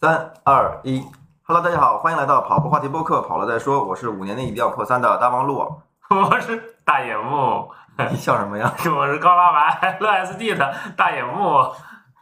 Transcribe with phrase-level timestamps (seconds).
[0.00, 1.04] 三二一
[1.42, 3.84] ，Hello，大家好，欢迎来到跑步话题播客，跑了再说。
[3.84, 5.58] 我是五年内一定要破三的大王路。
[6.08, 7.68] 我是大野木，
[8.08, 8.72] 你笑什么呀？
[8.96, 11.74] 我是高拉白乐 SD 的大野木，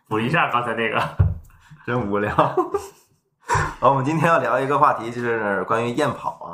[0.08, 0.98] 补一下刚才那个，
[1.84, 2.34] 真无聊。
[2.34, 6.48] 好，我们今天要聊一个话题，就是关于验跑啊。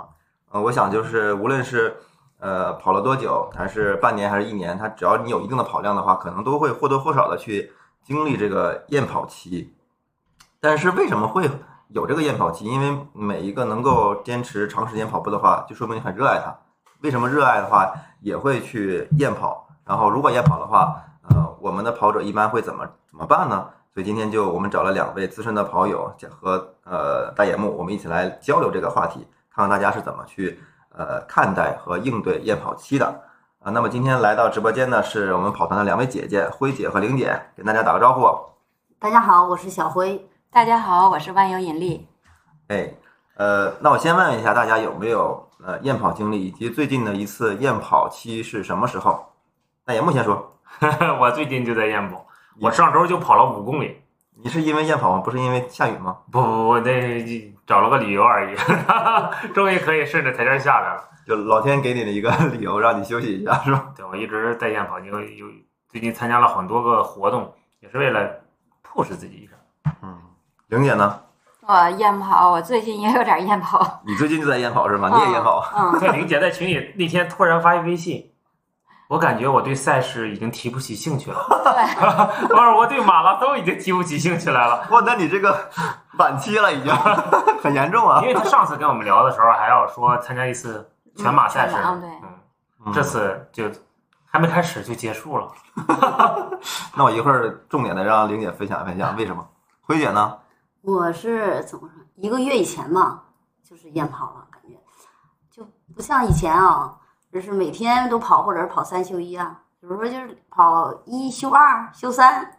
[0.50, 1.98] 呃，我想就是无论是
[2.40, 7.70] 呃跑了多久，还是半年还是一年，它只要你有一定的跑量的话，可能都会或多或少的去
[8.02, 9.72] 经历这个验跑期。
[10.64, 11.50] 但是为什么会
[11.88, 12.66] 有这个验跑期？
[12.66, 16.56] 因为每一个能够坚持长时间跑步的话，就说明你很热爱它。
[17.00, 19.66] 为什么热爱的话也会去验跑？
[19.84, 23.70] 然后如果验跑的话，呃，我们的跑者一般会怎么怎么办呢？
[23.92, 30.60] 所以今天就我们找了两位资深的跑友和呃大眼木，我们一起来交流这个话题，看看大家是怎么去
[30.96, 33.06] 呃看待和应对验跑期的
[33.58, 33.72] 啊。
[33.72, 38.30] 那么今天来到直播间呢，是我们跑团的两位姐姐辉姐和玲姐，跟大家打个招呼。
[39.00, 40.24] 大家好，我是小辉。
[40.54, 42.06] 大家好，我是万有引力。
[42.68, 42.92] 哎，
[43.36, 49.32] 呃，那我先问一下大家有没有呃验跑经历，以及最近的一次验跑期是什么时候？
[49.86, 50.54] 那野木先说。
[51.18, 52.26] 我最近就在验跑，
[52.60, 54.02] 我上周就跑了五公里。
[54.42, 55.22] 你是因为验跑吗？
[55.24, 56.18] 不是因为下雨吗？
[56.30, 58.54] 不不不，那找了个理由而已。
[59.54, 61.02] 终于可以顺着台阶下来了。
[61.26, 63.90] 就老天给你的一个理由，让你休息一下，是吧？
[63.96, 65.46] 对，我一直在验跑，因为有
[65.88, 67.50] 最近参加了很多个活动，
[67.80, 68.28] 也是为了
[68.84, 69.52] push 自己一下。
[70.02, 70.18] 嗯。
[70.72, 71.20] 玲姐呢？
[71.60, 74.00] 我验跑，我最近也有点验跑。
[74.06, 75.10] 你最近就在验跑是吗？
[75.14, 75.62] 你也验跑？
[75.76, 76.00] 嗯。
[76.00, 78.32] 对，玲姐在群里那天突然发一微信，
[79.08, 81.36] 我感觉我对赛事已经提不起兴趣了。
[81.62, 82.48] 对。
[82.48, 84.86] 不是，我对马拉松已经提不起兴趣来了。
[84.90, 85.54] 哇，那你这个
[86.16, 86.90] 晚期了已经，
[87.62, 88.22] 很严重啊。
[88.22, 92.10] 因为他上次跟我们聊的时候还要说参加一次全马赛事，嗯对。
[92.86, 92.92] 嗯。
[92.94, 93.64] 这次就
[94.24, 95.52] 还没开始就结束了。
[96.96, 99.46] 那我一会儿重点的让玲姐分享分享为什么。
[99.82, 100.38] 辉姐呢？
[100.82, 102.02] 我是怎么说？
[102.16, 103.22] 一个月以前吧，
[103.62, 104.76] 就是验跑了，感觉
[105.48, 105.64] 就
[105.94, 106.98] 不像以前啊，
[107.32, 109.62] 就是每天都跑，或者是跑三休一啊。
[109.80, 112.58] 比如说，就是跑一休二休三，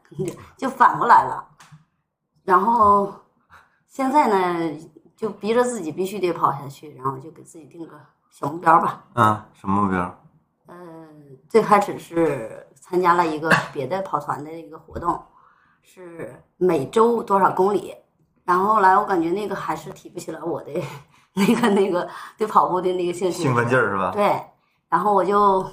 [0.57, 1.45] 就反过来了。
[2.45, 3.13] 然后
[3.88, 9.03] 现在呢，就逼着自己必须得跑下去，然后就给自己定个小目标吧。
[9.16, 10.00] 嗯，什么目标？
[10.67, 10.75] 呃，
[11.50, 15.22] 最开始是参加了一个别的跑团的一个活动，
[15.81, 17.94] 是每周多少公里。
[18.45, 20.71] 然后来，我感觉那个还是提不起来我的
[21.33, 24.11] 那个那个对跑步的那个兴趣，兴奋劲儿是吧？
[24.11, 24.41] 对。
[24.89, 25.65] 然后我就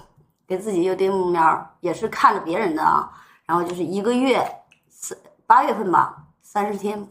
[0.47, 3.11] 给自己又定目标，也是看着别人的啊。
[3.45, 4.43] 然后就是一个月
[4.89, 7.07] 三八月份吧，三十天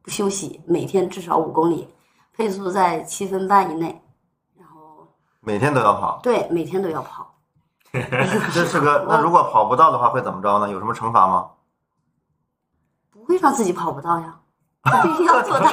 [0.00, 1.92] 不休息，每天至少五公里，
[2.32, 4.00] 配速在七分半以内。
[4.56, 5.08] 然后
[5.40, 6.20] 每天都要跑。
[6.22, 7.34] 对，每天都要跑。
[7.92, 10.70] 这是个那如果跑不到的话会怎么着呢？
[10.70, 11.50] 有什么惩罚吗？
[13.10, 14.38] 不会让自己跑不到呀。
[15.02, 15.68] 必须要做到。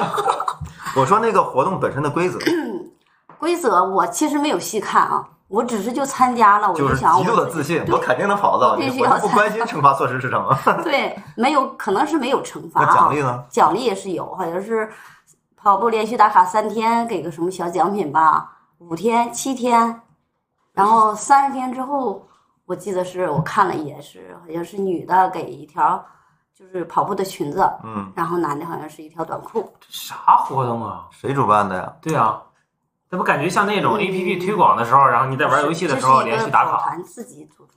[0.96, 2.38] 我说那个活动本身的规则，
[3.38, 8.76] 规则我其实没有细看啊，我只是就参加了，我就想极度的自信，我肯定能跑到。
[8.76, 10.56] 必须要不关心惩罚措施是什么。
[10.82, 12.82] 对，没有，可能是没有惩罚。
[12.84, 13.44] 那奖励呢？
[13.48, 14.90] 奖励也是有，好像是
[15.56, 18.50] 跑步连续打卡三天，给个什么小奖品吧。
[18.78, 20.00] 五天、七天，
[20.72, 22.26] 然后三十天之后，
[22.66, 26.04] 我记得是我看了一眼是，好像是女的给一条。
[26.60, 29.72] 就是跑步的裙子，嗯，然后男的好像是一条短裤。
[29.80, 31.06] 这啥活动啊？
[31.10, 31.90] 谁主办的呀？
[32.02, 32.42] 对啊，
[33.08, 36.76] 那不感觉像那种 A P P 推广的时候，然后你在玩游戏的时候连续打卡。
[36.82, 37.72] 团自己组织。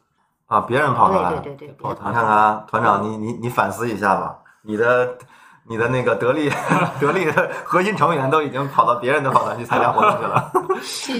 [0.48, 1.32] 啊，别人跑团。
[1.32, 1.76] 对对对对。
[1.82, 5.18] 跑团，你看看团长，你你你反思一下吧，你的。
[5.66, 6.52] 你的那个得力
[7.00, 10.52] 得力的核心成员都已经跑到别人的跑团去参加活动去了，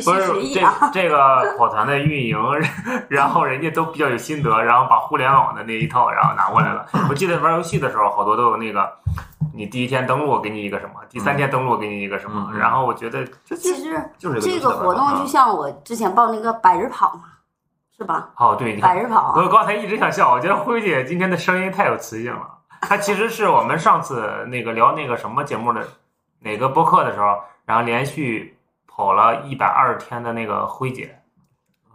[0.04, 0.62] 不是这
[0.94, 2.38] 这个跑团的运营，
[3.08, 6.86] 然后人家都比较有心得，然后把互联网的那一套然后拿过来了。
[7.10, 8.92] 我记得玩游戏的时候，好多都有那个，
[9.56, 17.22] 你第一天登录给你一个什么，第三天登录给你一个什么，然后我觉得其实就是这个活动就像我之前报那个百日跑嘛，
[17.98, 18.30] 是吧？
[18.36, 19.36] 哦，对，百日跑。
[19.38, 22.42] 我刚才一直想笑，我觉得辉姐今天的声音太有磁性了。
[22.90, 25.86] 他其实是我们上次那个聊那个什么节目的
[26.40, 28.58] 哪个播客的时候，然后连续
[28.88, 31.20] 跑了一百二十天的那个辉姐，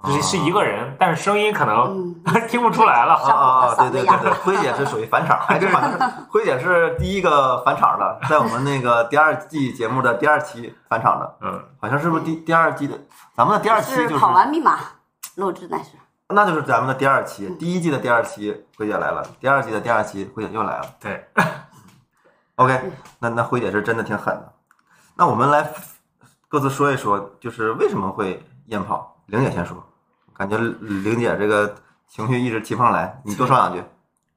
[0.04, 2.14] 是是一个人，但是声音可能
[2.48, 3.14] 听不出来了。
[3.14, 3.74] 啊啊！
[3.74, 5.98] 对对对对，辉姐是属于返场，还是好像是
[6.30, 11.36] 辉姐是第一个返场的，在我们那个第二季节目的第二期返场的。
[11.40, 12.98] 嗯，好像是不是第第二季的？
[13.36, 14.78] 咱们的第二期就是跑完密码
[15.36, 15.90] 录制那是。
[16.28, 20.94] 那就是咱们的第二期，第一季的第二期，辉姐来了；第二季的第二期，辉姐又来了。
[21.00, 21.26] 对，
[22.56, 24.52] OK，那那辉姐是真的挺狠的。
[25.16, 25.70] 那我们来
[26.48, 29.16] 各自说一说，就是为什么会验炮？
[29.26, 29.82] 玲姐先说，
[30.34, 31.74] 感觉玲姐这个
[32.06, 33.82] 情绪一直提不上来，你多说两句。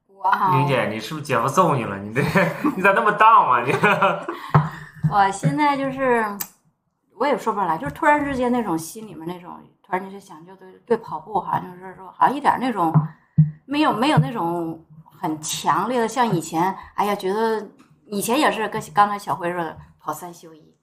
[0.07, 1.97] 我我哈，云姐，你是不是姐夫揍你了？
[1.97, 2.21] 你这
[2.77, 3.61] 你咋那么荡啊？
[3.61, 3.73] 你
[5.11, 6.25] 我现在就是，
[7.17, 9.59] 我也说不上来，就是突然之间那种心里面那种，
[9.91, 12.93] 突然间就想，就对对跑步好像就是说，好像一点那种
[13.65, 14.81] 没有没有那种
[15.19, 17.61] 很强烈的，像以前，哎呀，觉得
[18.05, 20.73] 以前也是跟刚才小辉说的，跑三休一，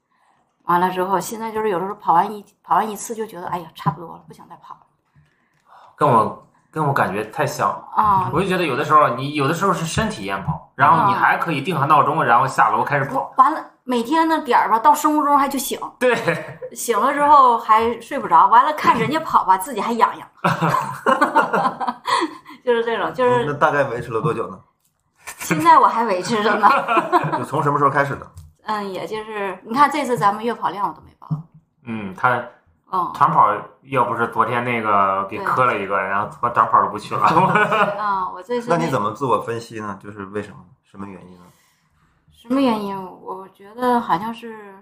[0.65, 4.81] 完了之后，现在就是有的时候跑完一跑完一次就觉得，哎呀，差不多了，不想再跑了
[5.97, 7.89] 跟我跟我感觉太像了。
[7.95, 8.31] 啊。
[8.31, 13.33] 我就觉得有的时候你有的时候是身体验跑，然后你啊还可以定下闹钟，然后下楼开始跑。
[13.39, 16.15] 完了，每天那点儿吧，到生物钟还就醒， 对，
[16.75, 20.29] 醒了之后还睡不着，完了看人家跑吧，自己还痒痒，
[22.63, 24.61] 就是这种，就是那大概维持了多久呢？
[25.39, 26.69] 现在我还维持着呢。
[27.39, 28.31] 就从什么时候开始的？
[28.67, 31.27] 嗯，也就是你看这次咱们月跑量我都没报，
[31.87, 32.37] 嗯，他
[32.93, 33.51] 嗯长跑
[33.85, 37.23] 要不是昨天那个给对磕了一个，然后短跑都不去了。
[37.23, 39.99] 啊，我这次那你怎么么自我分析呢？
[40.03, 40.57] 就是为什么？
[40.85, 41.45] 什么原因呢？
[42.41, 42.97] 什么原因？
[43.21, 44.77] 我觉得好像是，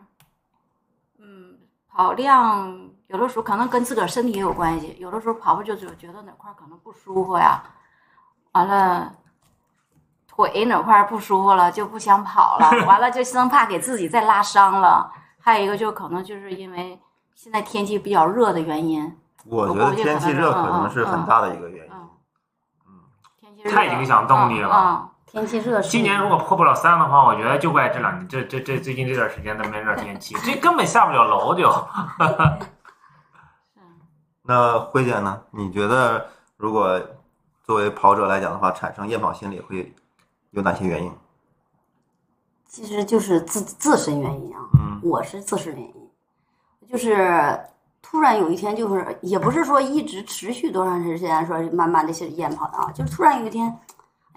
[1.19, 1.57] 嗯，
[1.89, 7.63] 跑量有的时候可能跟自个儿身体也有关系，有的时候跑步就就觉得哪块儿可能不舒服呀，
[8.53, 9.13] 完了。
[10.29, 15.11] 腿哪块儿不舒服了，就不想跑了，完了就生怕给自己再拉伤了。
[15.41, 17.01] 还有一个就可能就是因为
[17.35, 19.17] 现在天气比较热的原因，
[19.47, 21.93] 我觉得天气热可能是很大的一个原因。
[22.87, 23.01] 嗯，
[23.41, 31.71] 天气热太影响动力了嗯天气热今年如果破不了三的话，我觉得就怪这两年这这这最近这段时间的闷热天气，这根本下不了楼就。
[34.43, 35.43] 那辉姐呢？
[35.51, 37.01] 你觉得如果
[37.65, 39.93] 作为跑者来讲的话，产生夜跑心理会
[40.53, 41.13] 有哪些原因？
[42.69, 44.61] 其实就是自自身原因啊。
[44.75, 46.11] 嗯我是自身原因，
[46.89, 47.61] 就是
[48.01, 53.77] 突然有一天，就是也不是说一直持续多长时间，说慢慢的是厌跑的啊，就是突然有一天，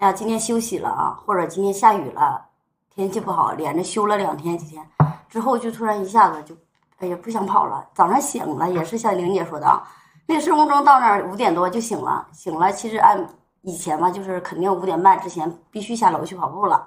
[0.00, 2.42] 哎呀，今天休息了啊，或者今天下雨了，
[2.88, 4.82] 天气不好，连着休了两天几天，
[5.28, 6.54] 之后就突然一下子就，
[7.00, 7.86] 哎呀，不想跑了。
[7.92, 9.86] 早上醒了，也是像玲姐说的啊，
[10.24, 13.28] 那个生物钟到那儿五点多就醒了，醒了，其实按
[13.60, 16.86] 以前嘛，就是肯定五点半之前必须下楼去跑步了，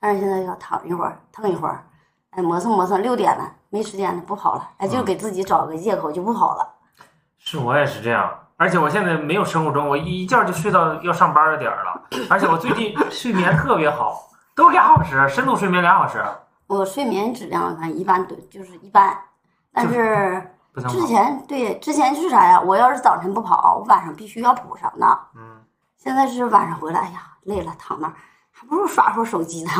[0.00, 1.86] 但是现在要躺一会儿，腾一会儿。
[2.30, 4.68] 哎，磨蹭磨蹭，六点了，没时间了，不跑了。
[4.78, 6.68] 哎，就给自己找个借口就不跑了。
[7.38, 8.28] 是我也是这样，
[8.58, 16.24] 而且我现在没有生物钟，我一觉就睡到要上班的点儿了，而且我最近睡眠特别好，都俩小时，深度睡眠俩小时，
[16.66, 19.16] 我睡眠质量反正一般，对，就是一般。
[19.72, 20.42] 但是
[20.88, 21.06] 之。
[21.06, 22.60] 前对之前是啥呀？
[22.60, 25.18] 我要是早晨不跑，我晚上必须要补上的。
[25.36, 25.62] 嗯，
[25.96, 28.14] 现在是晚上回来，哎呀，累了，躺那儿，
[28.50, 29.70] 还不如耍会儿手机呢。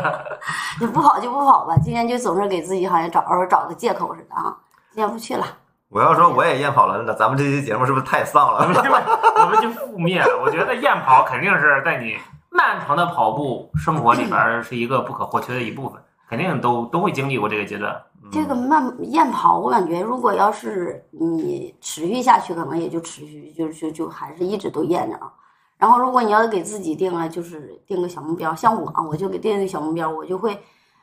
[0.80, 4.56] 就不跑就不跑吧，今天就总是给自己好像找找个借口似的啊。
[4.90, 5.46] 今天不去了，
[5.88, 8.60] 我要说我也厌跑了，那咱们这期节目是不是太丧了？
[8.60, 10.42] 我们就覆灭了。
[10.42, 12.16] 我觉得厌跑肯定是在你
[12.50, 17.94] 漫长的跑步生活里边是一个不可或缺的一部分，肯定都都会经历过这个阶段。
[18.32, 25.32] 这个慢厌跑，我感觉如果要是你持续下去，可能也就持续，就就就还是一直都验着啊。
[25.78, 30.58] 然后如果你要给自己定了，就是定个小目标，像我啊，我就给定个小目标，我就会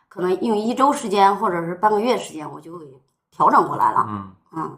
[0.09, 2.85] 可能用一周时间或者是半个月时间，我就会
[3.35, 4.77] 调整过来了，嗯，嗯，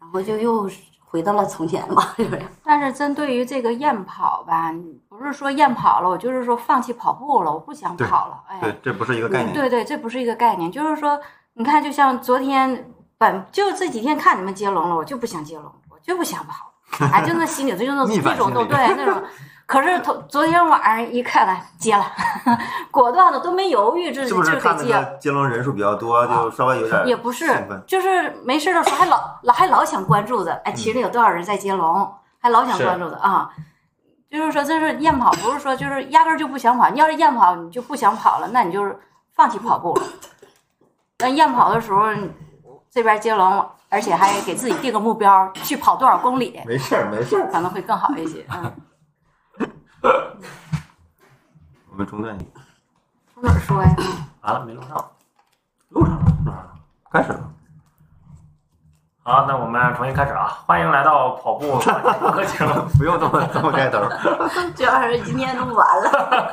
[0.00, 0.68] 然后就又
[1.04, 2.42] 回到了从前吧，是不是？
[2.64, 4.72] 但是针对于这个厌跑吧，
[5.08, 8.42] 不是说厌跑了，我就是说放弃跑步了，我不想跑了。
[8.48, 9.54] 哎，对，这不是一个概念。
[9.54, 11.20] 对对，这不是一个概念，就是说，
[11.54, 16.72] 你看，就像昨天本就这几天看你们接龙了，我就不想接龙，我就不想跑，
[17.12, 18.04] 哎，就那心里就那
[18.34, 19.22] 种那种那种。
[19.66, 22.04] 可是头昨天晚上一看来接了，
[22.90, 24.92] 果断的都没犹豫，这是不是就得接。
[24.92, 27.50] 看那个接龙人数比较多，就稍微有点也不是，
[27.86, 33.50] 就是没事的时候还老老还老想关注着，哎，群里有多少人在接龙，还老想关注着啊。
[34.30, 36.88] 就是说，这是验跑，不是说就是压根儿就不想跑。
[36.88, 38.98] 你要是验跑，你就不想跑了，那你就是
[39.34, 40.02] 放弃跑步了。
[41.18, 42.06] 那验跑的时候，
[42.90, 47.50] 这边接龙，而且还给自己定个目标，去跑多少公里，没事儿没事儿。
[47.52, 48.46] 可能会更好一些。
[48.50, 48.72] 嗯，
[51.90, 52.44] 我们中断一下，
[53.34, 53.96] 从哪儿说呀？
[54.42, 55.10] 完了，没录上，
[55.90, 56.72] 录上了，录上了。
[57.10, 57.48] 开始了。
[59.24, 60.48] 好，那我们重新开始啊！
[60.66, 62.82] 欢迎来到跑步 课节目。
[62.98, 64.00] 不用这么这么开头。
[64.74, 66.52] 主要是今天录完了。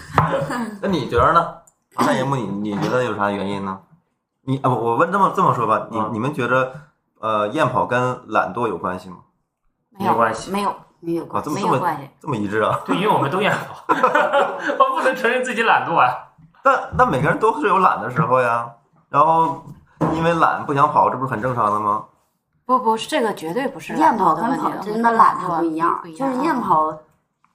[0.80, 1.58] 那你觉得呢？
[1.96, 3.78] 大荧幕，你你觉得有啥原因呢？
[4.44, 6.72] 你啊，我我问这么这么说吧，你嗯你们觉得
[7.20, 9.18] 呃夜跑跟懒惰有关系吗？
[9.90, 12.10] 没有关系没有，啊，没有关系，这么这么没有关系。
[12.20, 12.80] 这么一致啊？
[12.86, 13.84] 对，因为我们都厌跑，
[14.78, 16.14] 我不能承认自己懒惰啊。
[16.62, 18.70] 但那每个人都是有懒的时候呀，
[19.10, 19.64] 然后
[20.14, 22.04] 因为懒不想跑，这不是很正常的吗？
[22.64, 26.96] 不不是这个绝对不是厌跑跟跑真的懒它不一样，就是啊厌跑，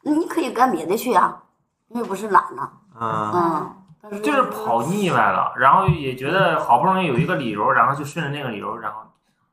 [0.02, 1.42] 你可以干别的去啊，
[1.88, 3.72] 因为不是懒呐，嗯，
[4.12, 9.00] 嗯，就是跑腻歪了，然后也觉得好不容易有一个理由，然后就顺着那个理由，然后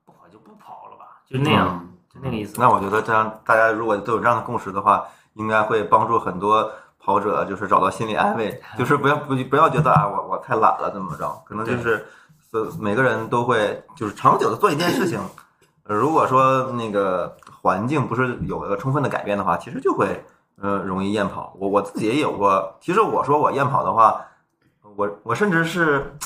[0.04, 1.93] 不跑就不跑了吧，就那样，就
[2.24, 2.54] 那个意思。
[2.58, 5.04] 那我觉得这样大家如果都有这样的共识的话，
[5.34, 12.06] 应该会帮助很多跑者就是找到心理安慰，就是不要不不要觉得啊我我太懒了怎么着，可能就是
[12.52, 15.20] 呃每个人都会就是长久的做一件事情，
[15.84, 20.24] 呃如果说那个环境不是有一个充分的改变的话，其实就会
[20.60, 21.54] 呃容易厌跑。
[21.58, 24.24] 我我自己也有过，其实我说我厌跑的话，
[24.96, 26.16] 我我甚至是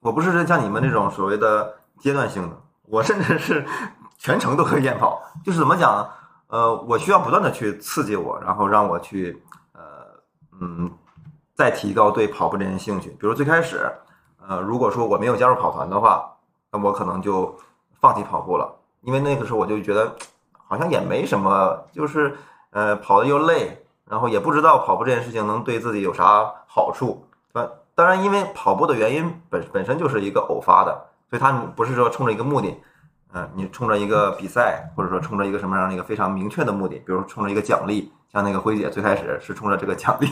[0.00, 3.64] 我不是像你们那种所谓的阶段性的，我甚至是
[4.22, 6.08] 全程都会厌跑，就是怎么讲呢？
[6.46, 9.80] 呃，我需要不断的去刺激我，然后让我去呃
[10.60, 10.88] 嗯
[11.56, 13.10] 再提高对跑步这件兴趣。
[13.18, 13.90] 比如最开始，
[14.46, 16.24] 呃，如果说我没有加入跑团的话，
[16.70, 17.52] 那我可能就
[18.00, 20.14] 放弃跑步了，因为那个时候我就觉得
[20.52, 22.38] 好像也没什么，就是
[22.70, 27.26] 呃跑的又累，然后也不知道跑步这件事情能对自己有啥好处。
[27.54, 32.80] 呃，当然，因为跑步的原因本本身就是一个偶发的，所以它不是说冲着一个目的。
[33.34, 40.28] 嗯，你冲着一个比赛，或者说冲着一个什么样的一个非常明确的目的，比如冲着一个奖励，像那个辉姐最开始是冲着这个奖励，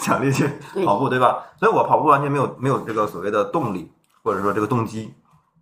[0.00, 0.48] 奖励去
[0.86, 1.44] 跑步，对吧？
[1.58, 5.14] 所以我跑步完全没有没有这个所谓的动力，或者说这个动机。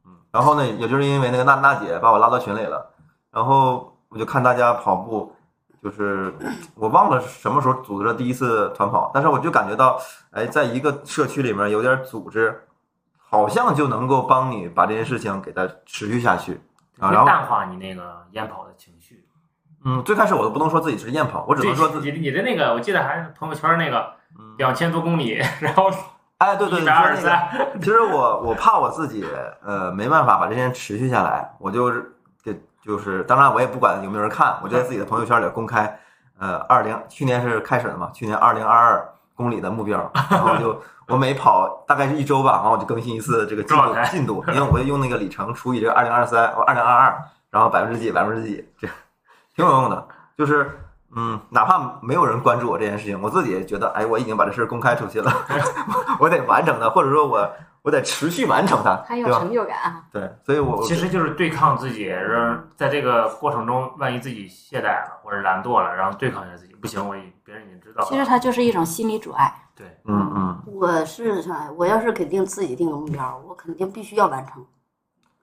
[0.05, 2.93] 嗯，然后呢，也就是因为那个娜娜姐把我拉到群里了，
[3.33, 5.33] 然后我就看大家跑步，
[5.83, 6.33] 就是
[6.77, 10.01] 我忘了什么时候组织了第一次团跑，但是我就感觉到，
[10.31, 12.63] 哎，在一个社区里面有点组织。
[13.37, 16.59] 好像就能够帮你把这件事情给它持续下去
[16.99, 19.23] 啊，然后淡化你那个厌跑的情绪。
[19.85, 25.91] 嗯，最开始我都不能说自己是厌跑，我只能说自己，你你的那个，我记得还是朋友圈那个嗯，两千多公里，然后
[26.39, 29.25] 哎，对对对，二十三，其实我我怕我自己
[29.63, 36.01] 呃没办法把这件事持续下来，我就是给就是当然我也不管有没有人看，我就在自己的朋友圈里公开，
[36.39, 48.89] 呃，二零去年是开始的嘛，去年二零二二公里的目标，然后就 我每跑大概是一周吧，然后我就更新一次这个进度进度， 因为我会用那个里程除以这个二零二三，或二零二二，然后百分之几百分之几，这
[49.55, 50.81] 挺有用的，就是。
[51.19, 55.33] 嗯，哪怕没有人关注我这件事情，我自己也觉得，哎，我已经把这事儿公开出去了，
[56.21, 57.51] 我得完整的，或者说我
[57.87, 58.97] 我得持续完成它？
[59.07, 60.03] 很有成就感啊。
[60.13, 68.09] 对，所以我其实就是对抗自己，让在这个过程中，万一自己懈怠了或者懒惰了，然后对抗一下自己，不行，我已别人已经知道了。
[68.09, 69.55] 其实它就是一种心理阻碍。
[69.77, 71.71] 对，嗯嗯，我是啥？
[71.77, 74.67] 我要是肯定自己定个目标，我肯定必须要完成，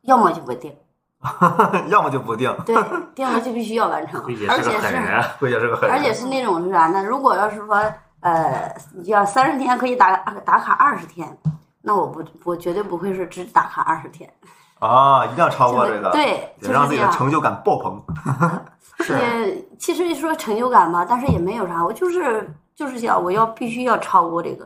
[0.01, 0.75] 要么就不定。
[1.87, 2.75] 要么就不定，对，
[3.15, 7.01] 定了就必须要完成， 慧姐是而且是个狠人，慧姐是个狠人，而且是那种是啥呢？
[7.01, 7.81] 如果要是说
[8.19, 11.37] 呃，你要三十天可以打打卡二十天，
[11.85, 14.31] 那我不我绝对不会是只打卡二十天，
[14.79, 16.73] 啊，一定要超过这个，对，得就是。
[16.73, 18.01] 让自己的成就感爆棚。
[18.99, 24.63] 也其实说成就感吧，但是也没有啥，我就是就是想我要必须要超过这个，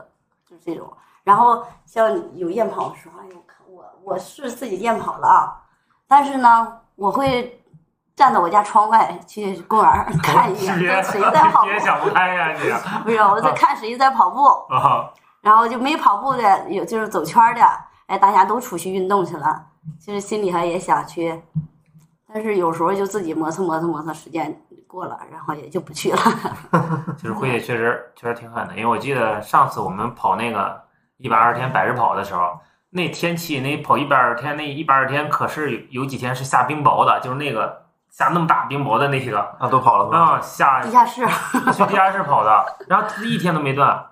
[0.47, 0.88] 就是这种。
[1.24, 2.07] 然后像
[2.38, 5.57] 有夜跑的时候，哎呦，看我我是自己夜跑了啊，
[6.07, 7.59] 但是呢，我会
[8.15, 12.59] 站到我家窗外去公园 看一眼谁在跑步别，想不开呀你
[13.03, 15.12] 不是我在看谁在跑步，啊！
[15.48, 17.62] 然后就没跑步的，有就是走圈的，
[18.08, 19.66] 哎，大家都出去运动去了，
[19.98, 21.42] 其实心里还也想去，
[22.27, 26.20] 但是有时候就自己磨蹭磨蹭磨蹭，时间过了，然后也就不去了。
[27.18, 30.82] 就是辉姐确实确实挺狠的，因为我记得上次我们跑那个
[31.16, 40.18] 一百二十天百日跑的时候，那天气那跑一百二十天那一百二十天可是有有几天是下冰雹的，就是那个下那么大冰雹的那个啊，都跑了吗？
[40.18, 41.25] 啊、下地下室，
[41.72, 44.06] 去 地下室跑的，然后一天都没断，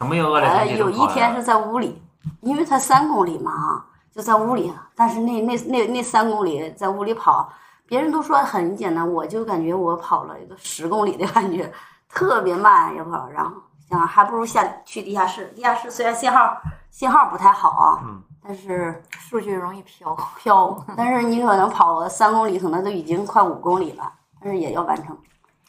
[0.00, 1.06] 什么恶劣呃，天气都有一。
[1.08, 2.02] 天是在屋里，
[2.40, 4.72] 因为才三公里嘛，啊，就在屋里。
[4.96, 7.52] 但是那那那那三公里在屋里跑，
[7.84, 11.70] 别人都说很简单，我就感觉我跑了一个十公里的感觉，
[12.08, 13.52] 特别慢也跑，然后
[13.90, 15.52] 想还不如下去地下室。
[15.54, 16.56] 地下室虽然信号
[16.90, 20.16] 信号不太好啊，嗯但是数据容易飘。
[20.40, 24.10] 飘，但是你可能跑三公里，可能都已经快五公里了，
[24.42, 25.14] 但是也要完成，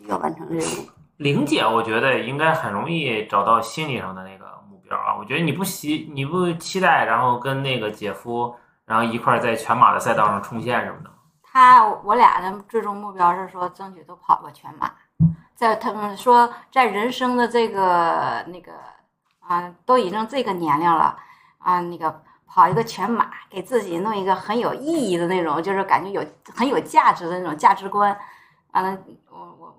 [0.08, 1.01] 要完成任务。
[1.22, 5.16] 玲姐，我觉得应该很容易找到心理上的那个目标啊。
[5.20, 11.12] 我觉得你不期你不期待，然后跟那个姐夫，然后一块在全马的赛道上冲线什么的。
[11.44, 14.92] 他我俩的最终目标是说争取都跑个全马，
[15.54, 18.72] 在他们说在人生的这个那个
[19.42, 21.16] 啊，都已经这个年龄了
[21.60, 26.26] 啊，那个跑一个全马，给自己弄一个很有意义的那种，就是感觉有
[26.56, 28.18] 很有价值的那种价值观。
[28.72, 28.98] 完了，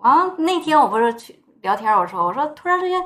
[0.02, 3.00] 完了那天我不是去聊天，我说我说突然之间，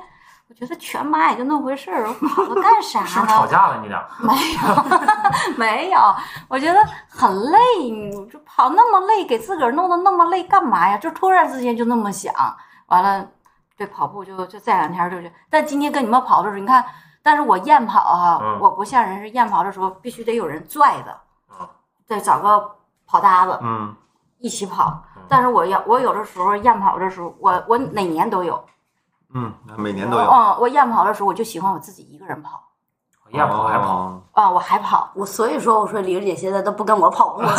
[0.49, 3.51] 我觉得全马也就那回事儿，我跑它干啥是不是吵呢？
[3.51, 4.07] 架了你俩？
[4.19, 4.85] 没有，
[5.57, 6.01] 没有，
[6.49, 7.59] 我觉得很累，
[7.91, 10.97] 你就跑那么累，给自个儿弄得那么累干嘛呀？
[10.99, 12.33] 就突然之间就那么想，
[12.87, 13.27] 完了
[13.77, 16.85] 对跑步就就这两天就是，但今天跟你们跑的时候，你看，
[17.23, 21.21] 但是我验跑哈、嗯我不像人是验跑的时候必须得有人拽的，
[21.61, 21.69] 嗯
[22.07, 22.71] 得找个
[23.07, 23.95] 跑搭子嗯
[24.39, 25.03] 一起跑嗯。
[25.29, 28.63] 但是我要我有的时候验跑的时候，我我哪年都有，
[29.35, 30.25] 嗯，每年都有。
[30.25, 32.63] 嗯，我验跑的时候我就喜欢我自己一个人跑
[33.33, 35.11] 验跑还跑，哦啊，我还跑。
[35.15, 37.53] 我所以说，我说李玲姐现在都不跟我跑步了。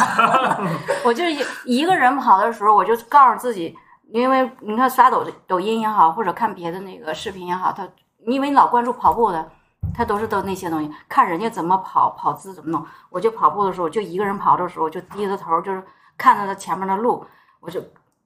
[1.04, 3.78] 我就一一个人跑的时候，我就告诉自己，
[4.10, 7.86] 因为你看刷抖抖音也好，或者看别的那个视频也好，他
[8.26, 9.46] 因为你老关注跑步的，
[9.94, 12.86] 他都是都那些东西，看人家怎么跑，跑姿怎么弄。
[13.10, 15.84] 我就跑步的时候，就一个人跑的时候，就低着头，就是
[16.18, 17.26] 看着他前面的路，
[17.60, 17.82] 我就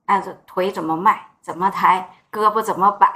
[0.06, 3.14] 按着腿怎么迈，怎么抬，胳膊怎么摆。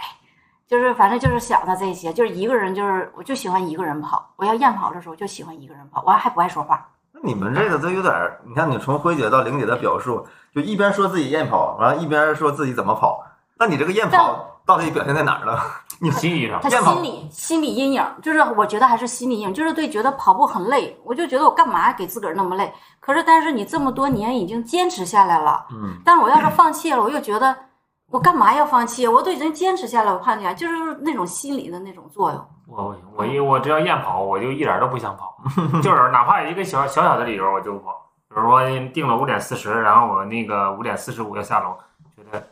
[0.68, 4.34] 就是反正就是想的这些，就是一个人，就是我就喜欢一个人跑。
[4.36, 6.90] 我要验跑的时候就喜欢一个人跑，我还不爱说话。
[7.12, 13.24] 那你们这个都有点儿，你看你从辉姐到玲姐的表述，就一边说自己验跑，完了一边说自己怎么跑。
[13.58, 15.60] 那你这个验跑到底表现在哪儿了？
[16.00, 22.72] 你心理上他心理心理阴影，就是我觉得还是心理阴影，就是对觉得跑步很累，我就觉得我干嘛给自个儿那么累？
[23.00, 27.56] 可是但是你这么多年已经坚持下来了，嗯，但是我要是放弃了，我又觉得
[28.12, 29.08] 我干嘛要放弃？
[29.08, 32.46] 我都已经坚持下来，我怕你啊，就是那种心理的那种作用。
[32.68, 35.38] 我我我一我只要厌跑，我就一点都不想跑，
[35.82, 38.02] 就是哪怕一个小小小的理由我就不跑。
[38.28, 41.78] 比如说定了五点四十，然后我那个五点四十五要下楼，
[42.18, 42.46] 觉得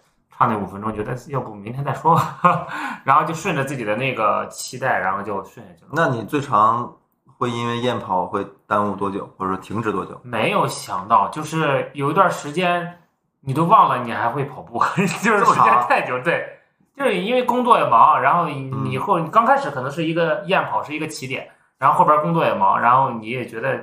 [0.43, 2.67] 差那五分钟，觉得要不明天再说吧，
[3.05, 5.91] 然后就顺着自己的那个期待，然后就顺下去了。
[5.93, 6.93] 那你最长
[7.37, 10.19] 会因为验跑会耽误多久，或者说停止多久？
[10.23, 12.99] 没有想到，就是有一段时间
[13.39, 14.79] 你都忘了你还会跑步，
[15.23, 16.59] 就是时间太久，对，
[16.97, 23.79] 就是因为工作也忙，然后以后你刚开始可能是一个验跑是一个起点，然后后边工作也忙，然后你也觉得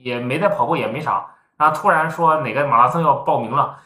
[0.00, 3.78] 也没在跑步也没啥，然后突然说哪个马拉松要报名了，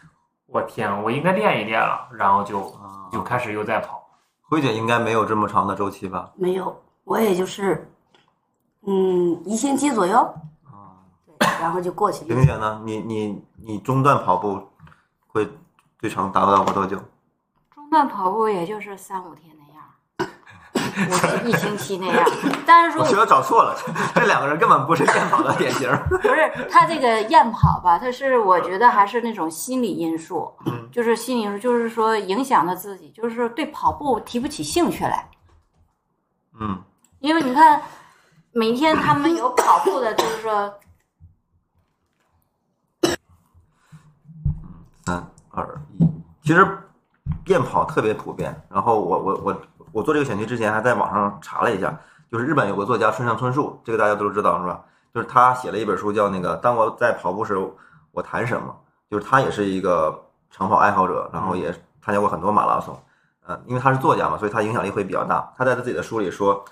[0.47, 4.03] 我天，我应该练一练了，然后就啊，就开始又在跑。
[4.43, 6.31] 辉姐应该没有这么长的周期吧？
[6.37, 7.91] 没有，我也就是，
[8.87, 10.19] 嗯，一星期左右，
[10.65, 11.03] 啊，
[11.39, 12.35] 对，然后就过去了。
[12.35, 12.81] 玲姐呢？
[12.85, 14.63] 你你你中断跑步
[15.27, 15.49] 会
[15.99, 16.97] 最长达到过多久？
[17.75, 19.56] 中断跑步也就是三五天
[21.11, 22.25] 我是一星期那样。
[22.67, 23.77] 但是说我觉得找错了，
[24.15, 25.89] 这两个人根本不是验跑的典型。
[26.09, 35.29] 不是他这个验跑吧，他是我觉得还是那种心理因素，嗯就是心理因素，就是说影响了自己，就是对跑步提不起兴趣来。
[36.59, 36.83] 嗯，
[37.21, 37.83] 因为你看，
[38.53, 40.73] 每天他们有跑步的，就是说，
[45.05, 46.07] 三二一，
[46.43, 46.79] 其实
[47.47, 48.59] 验跑特别普遍。
[48.71, 49.63] 然后我我我
[49.97, 51.99] 我做这个选题之前还在网上查了一下，
[52.31, 54.85] 就是日本有个作家村上春树，这个大家都知道是吧？
[55.15, 57.57] 就是他写了一本书叫那个《当我在跑步时
[58.13, 58.77] 我谈什么》，
[59.11, 62.95] 就是他也是一个长跑爱好者，然后也参加过很多马拉松。
[63.47, 65.51] 呃，因为他是作家嘛，所以他影响力会比较大。
[65.57, 66.63] 他在他自己的书里说，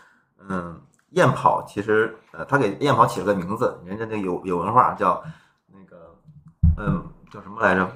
[0.47, 5.25] 嗯，夜跑其实呃，他给夜跑起了个名字，人家那有有文化叫
[5.73, 6.15] 那个
[6.77, 7.91] 嗯叫什么来着？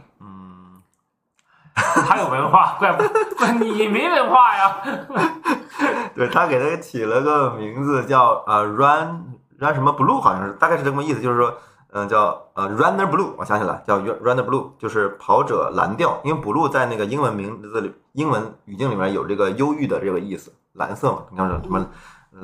[2.06, 2.18] 他。
[2.18, 3.02] 有文化，怪不
[3.36, 4.76] 怪你没文化呀？
[6.14, 11.54] 对他给他起了个名字叫呃 Run Run 什么 Blue，好像是大概是这么意思，就是说，
[11.92, 21.86] 嗯、叫呃 Runner Blue，我想起来叫 Runner Blue，就是跑者蓝调，因为 Blue 在那个英文名字里，英文语境里面有这个忧郁的这个意思，蓝色嘛，你看什么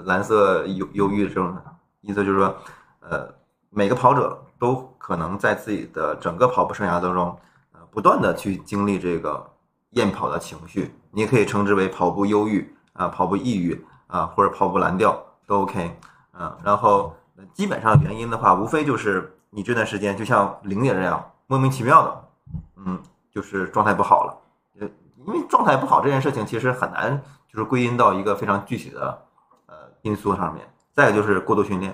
[0.04, 1.56] 蓝色忧忧郁这种
[2.00, 2.54] 意思，就是说，
[3.00, 3.28] 呃，
[3.70, 7.36] 每个跑者都可能在自己的整个跑步生涯当中，
[7.94, 9.52] 不断的去经历这个
[9.90, 15.96] 验跑的情绪，你也可以称之为跑步忧郁啊、跑步抑郁啊，或者跑步蓝调都 OK，
[16.32, 17.14] 嗯、然后
[17.52, 22.24] 基本上原因的话，无非就是你这段时间就像玲姐这样莫名其妙的，
[22.76, 24.36] 嗯，就是状态不好了，
[24.80, 24.88] 呃，
[25.24, 29.22] 因为状态不好这件事情其实很难就是归因到一个非常具体的
[29.66, 30.68] 呃因素上面。
[30.92, 31.92] 再一个就是过度训练，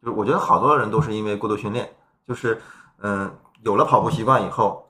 [0.00, 1.90] 就是我觉得好多人都是因为过度训练，
[2.26, 2.60] 就是
[2.98, 3.30] 嗯、
[3.62, 4.83] 有了跑步习惯以后，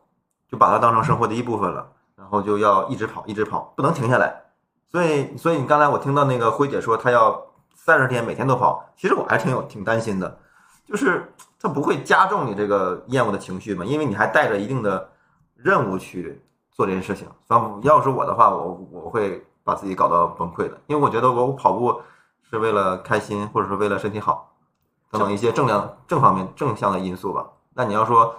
[0.55, 4.45] 就把它当成生活的一部分了，然后就要一直跑，一直跑，不能停下来。
[4.87, 10.39] 所以，所以你刚才我听到那个辉姐说她要三十天每天都跑，其实我还挺有挺担心的，
[10.87, 15.11] 就是它不会加重你这个厌恶的情绪嘛，因为你还带着一定的
[15.57, 16.41] 任务去
[16.71, 17.27] 做这件事情。
[17.49, 22.01] 反正要是我的话，我我会把自己搞到崩溃的，因为我觉得我跑步
[22.49, 24.53] 是为了开心，或者是为了身体好，
[25.11, 27.45] 等等一些正量正方面正向的因素吧。
[27.75, 28.37] 那你要说，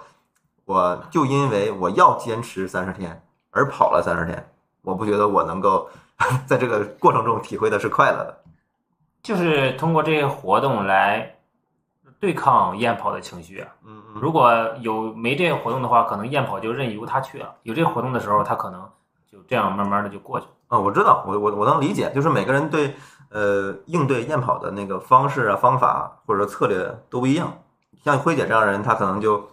[0.66, 4.46] 我就因为我要坚持三十天而跑了三十天，
[4.82, 5.88] 我不觉得我能够
[6.44, 8.42] 在这个过程中体会的是快乐的。
[9.22, 11.36] 就是通过这些活动来
[12.20, 13.68] 对抗厌跑的情绪啊。
[13.84, 18.80] 嗯嗯，如果有没这个活动的话，可能厌跑就任由他去了；有这个活动的时候，他可能
[19.30, 20.52] 就这样慢慢的就过去了。
[20.68, 22.94] 啊，我知道，我我我能理解，就是每个人对
[23.30, 27.52] 呃应对验跑的那个方式啊、方法或者说策略都不一样。
[28.04, 29.48] 像辉姐这样的人，他可能就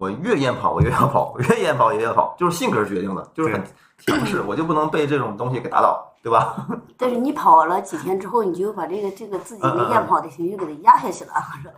[0.00, 3.62] 我越验跑我越要跑，我越验跑也越跑，就是性格决定的，就是很
[3.98, 6.66] 强势，我就不能被这种东西给打倒，对吧？
[6.96, 11.32] 但是你跑了几天之后，你就把这个这个自己的验跑的情绪给它压下去了。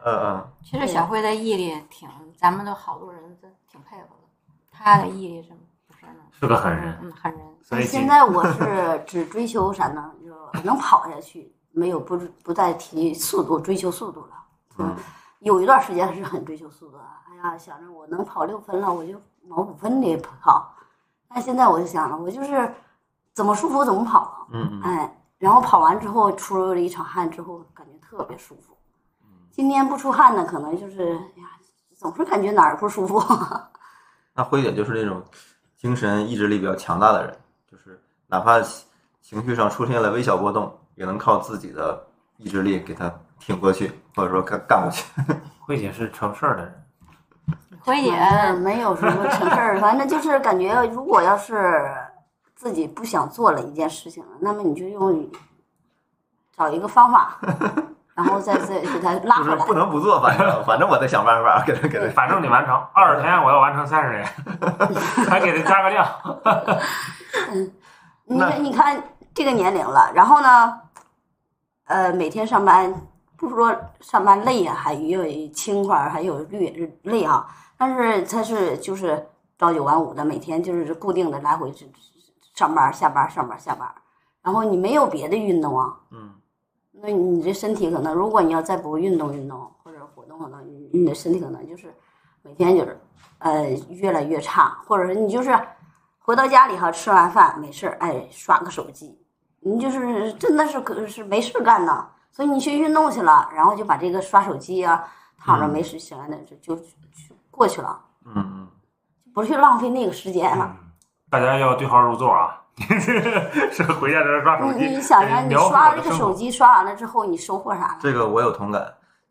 [0.05, 2.09] 嗯嗯，其实小慧的毅力挺，
[2.39, 4.29] 咱们都好多人都挺佩服的。
[4.71, 5.49] 他的毅力是
[5.89, 6.23] 不是呢？
[6.31, 7.41] 是个狠人，嗯，狠人。
[7.61, 10.13] 所以现在我是 只追求啥呢？
[10.25, 14.29] 就能跑下去，没有不不再提速度，追求速度了。
[14.79, 14.97] 嗯，
[15.43, 17.05] 有一段时间是很追求速度的。
[17.29, 20.73] 哎呀，想着我能跑六分了，我就往五分里跑。
[21.29, 22.73] 但现在我就想了，我就是
[23.33, 24.47] 怎么舒服怎么跑。
[24.53, 28.77] 嗯嗯哎，然后跑完之后出了一场汗之后，感觉特别舒服。
[29.51, 31.51] 今天不出汗呢，可能就是哎呀，
[31.97, 33.21] 总是感觉哪儿不舒服。
[34.35, 35.23] 那辉姐就是那种
[35.77, 37.37] 精神意志力比较强大的人，
[37.71, 38.61] 就是哪怕
[39.21, 43.13] 情绪上出现了微小波动，也能靠自己的意志力给他
[43.47, 45.05] 挺过去，或者说干干过去。
[45.67, 46.87] 慧姐是成事儿的人，
[47.81, 51.91] 慧姐，嗯没有什么成事儿，反正就是感觉，如果要是
[52.55, 55.29] 自己不想做了一件事情，那么你就用
[56.57, 57.39] 找一个方法，
[58.15, 59.75] 然后再再给他拉回来就是不。
[59.75, 62.13] 能不做，反正反正我得想办法给他给他。
[62.13, 64.27] 反正得完成二十天，我要完成三十天，
[65.31, 66.07] 还给他加个量。
[68.25, 69.03] 你看，你看
[69.35, 70.81] 这个年龄了，然后呢，
[71.87, 72.95] 呃，每天上班，
[73.43, 77.45] 不是说上班累呀、还有轻快，还有累累啊，
[77.77, 79.27] 但是他是就是
[79.59, 81.85] 朝九晚五的，每天就是固定的来回是
[82.55, 83.93] 上班下班上班下班，
[84.43, 86.31] 然后你没有别的运动啊，嗯。
[86.93, 91.93] 那你这身体可能，如果你要再不运动运动或者活动活动，你你的身体可能就是
[92.43, 92.97] 每天就是
[93.39, 95.59] 呃越来越差，或者是你就是
[96.21, 99.19] 回到家里哈，吃完饭没事儿，哎刷个手机，
[99.59, 105.05] 你就是真的是可是没事干呢，所以你去运动去了，然后就把这个刷手机啊，
[105.39, 106.83] 躺着没事闲的就就
[107.51, 108.69] 过去了，嗯嗯，
[109.33, 110.65] 不去浪费那个时间了。
[110.69, 110.89] 嗯
[111.33, 112.61] 大家要对号入座啊！
[113.73, 117.97] 是回家在这刷手机，你你想想，你刷这个手机刷完了之后，你收获啥了？
[118.01, 118.83] 这个我有同感。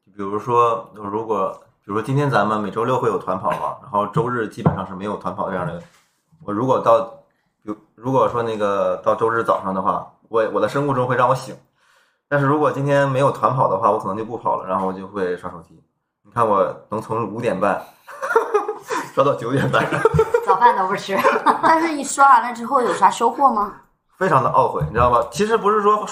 [0.08, 5.80] 就比如说，如果比如说今天咱们每周六会有团跑嘛，然后周日基本上是没有团跑这样的。
[6.44, 7.02] 我如果到，
[7.62, 11.56] 比如如果说那个到周日早上的话，我我的生物钟会让我醒。
[12.32, 15.78] 但是如果今天没有团跑的话，我可能就不跑了，然后我就会刷手机。
[16.24, 17.82] 你看我能从五点半
[19.14, 19.86] 刷到九点半，
[20.48, 21.20] 早饭都不吃。
[21.62, 23.74] 但是你刷完了之后有啥收获吗？
[24.18, 25.20] 非常的懊悔，你知道吗？
[25.30, 26.06] 其实不是说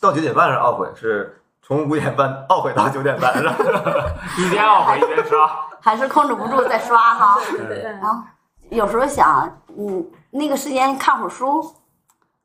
[0.00, 3.54] 到九点半是懊悔，是从五点半懊悔到九点半，是吧？
[4.38, 5.46] 一边懊悔一边刷。
[5.82, 7.38] 还是控制不住在刷哈？
[7.68, 8.22] 对然后
[8.70, 9.46] 有时候想，
[9.78, 11.62] 嗯，那个时间看会儿书，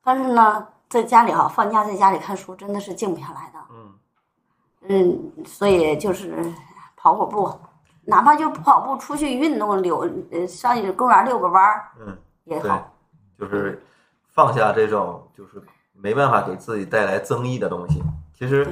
[0.04, 3.60] 但是呢，在家里哈，放假在家里看书真的是静不下来的。
[3.70, 3.94] 嗯
[4.90, 6.54] 嗯，所以就是
[6.98, 7.50] 跑会儿步，
[8.04, 12.92] 哪怕就不跑步，出去运动溜，呃，上公园遛个弯儿嗯，也好。，
[13.40, 13.82] 就是
[14.34, 18.04] 放下这种就是没办法给自己带来增益的东西。
[18.38, 18.68] 其实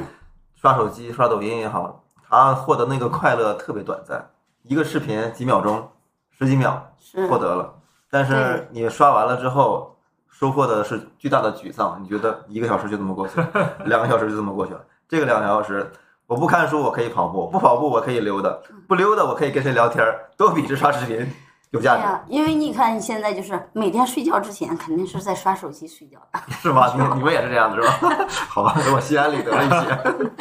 [0.56, 4.30] 刷手机、刷抖音也好，他获得那个快乐特别短暂，
[4.64, 5.90] 一个视频几秒钟、
[6.32, 7.74] 十几秒是获得了，
[8.12, 9.96] 但是你刷完了之后。
[10.32, 13.50] 收获的是巨大的沮丧，你觉得一个小时就这么过去了，
[13.86, 14.82] 两个小时就这么过去了。
[15.08, 15.92] 这个两个小时，
[16.28, 18.50] 我不看书，我可以跑步；不跑步，我可以溜达；
[18.88, 21.30] 不溜达，我可以跟谁聊天儿，都比这刷视频
[21.72, 26.40] 有价值，因为你看你现在就是每天睡觉之前肯定是在刷手机睡觉的。
[26.62, 26.88] 是吗？
[26.96, 28.26] 你 你们也是这样的是吧？
[28.50, 30.32] 好吧，给我心安理得了一些。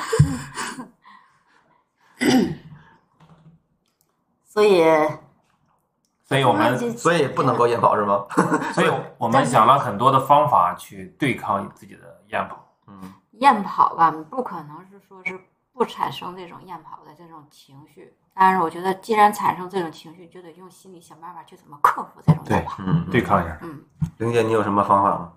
[4.44, 4.82] 所以，
[6.28, 8.26] 所以我们，所以不能够验跑是吗？
[8.74, 12.62] 所以我们想了很多的方法去对抗自己的厌跑。
[12.86, 15.40] 嗯验跑吧，不可能是说是
[15.72, 18.14] 不产生这种验跑的这种情绪。
[18.34, 22.76] 但是我觉得，既然产生这种情绪，就得用心里想办法去怎么克服这种验跑。
[22.80, 23.58] 嗯，对抗一下。
[23.62, 23.82] 嗯，
[24.18, 25.32] 玲姐，你有什么方法吗？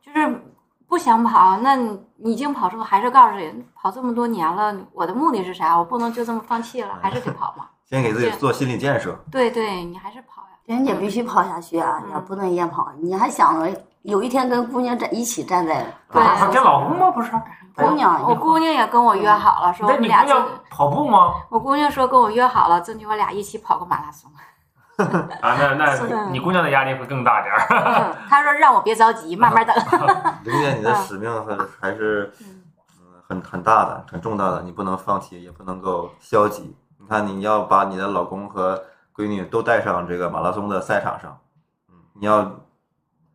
[0.00, 0.42] 就是
[0.86, 5.76] 不想跑，那你你已经跑出，还是告诉人跑这么多年了，我的目的是啥？
[5.76, 7.68] 我不能就这么放弃了，还是得跑嘛。
[7.90, 9.18] 先给自己做心理建设。
[9.30, 10.48] 对对，你还是跑呀。
[10.66, 12.92] 人家必须跑下去啊，你要不能验跑。
[13.00, 17.10] 你还想着有一天跟姑娘站一起站在对啊跟老公吗？
[17.10, 17.30] 不是。
[17.74, 21.34] 姑娘，我姑娘也跟我约好了，说我俩就你姑娘跑步吗？
[21.48, 24.30] 我姑娘说跟我约好了，争取我俩一起跑个马拉松。
[24.98, 28.16] 啊，那那你姑娘的压力会更大点儿。
[28.28, 29.74] 她说让我别着急，慢慢等。
[30.42, 32.64] 玲姐，你的使命还还是嗯
[32.98, 36.76] 嗯很很大的、很重大的，你不能放弃，也不能够消极。
[37.08, 38.84] 你看，你要把你的老公和
[39.16, 41.40] 闺女都带上这个马拉松的赛场上，
[41.88, 42.54] 嗯，你要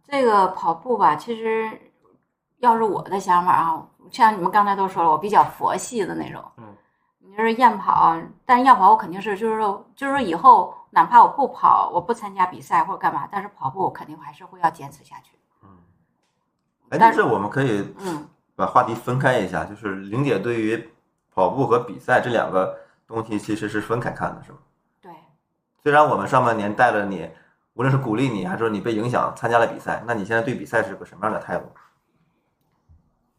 [0.07, 1.67] 这个跑步吧，其实
[2.59, 6.39] 要是我的想法啊，像你们刚才都说了，我比较佛系的那种。
[6.57, 6.65] 嗯，
[7.17, 15.35] 你就是验跑，但是验跑我肯定是就是说就是说以后哪怕我不跑，我不参加比赛或者干嘛，但是跑步我肯定还是会要坚持下去。
[15.63, 15.69] 嗯
[16.91, 20.91] 哎，但是但是我们可以嗯，把话题分开一下，就是玲姐对于
[21.33, 22.77] 跑步和比赛这两个
[23.13, 24.57] 东西其实是分开看的，是吗？
[25.01, 25.11] 对，
[25.83, 27.29] 虽然我们上半年带了你，
[27.73, 31.65] 无论是鼓励你，还是说你被影响参加了比赛，那你现在对比赛是个什么样的态度？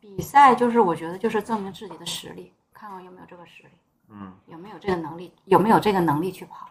[0.01, 3.71] 比赛就是我觉得就是证明自己的实力，看看有没有这个实力，
[4.11, 6.69] 嗯，有没有这个能力，有没有这个能力去跑。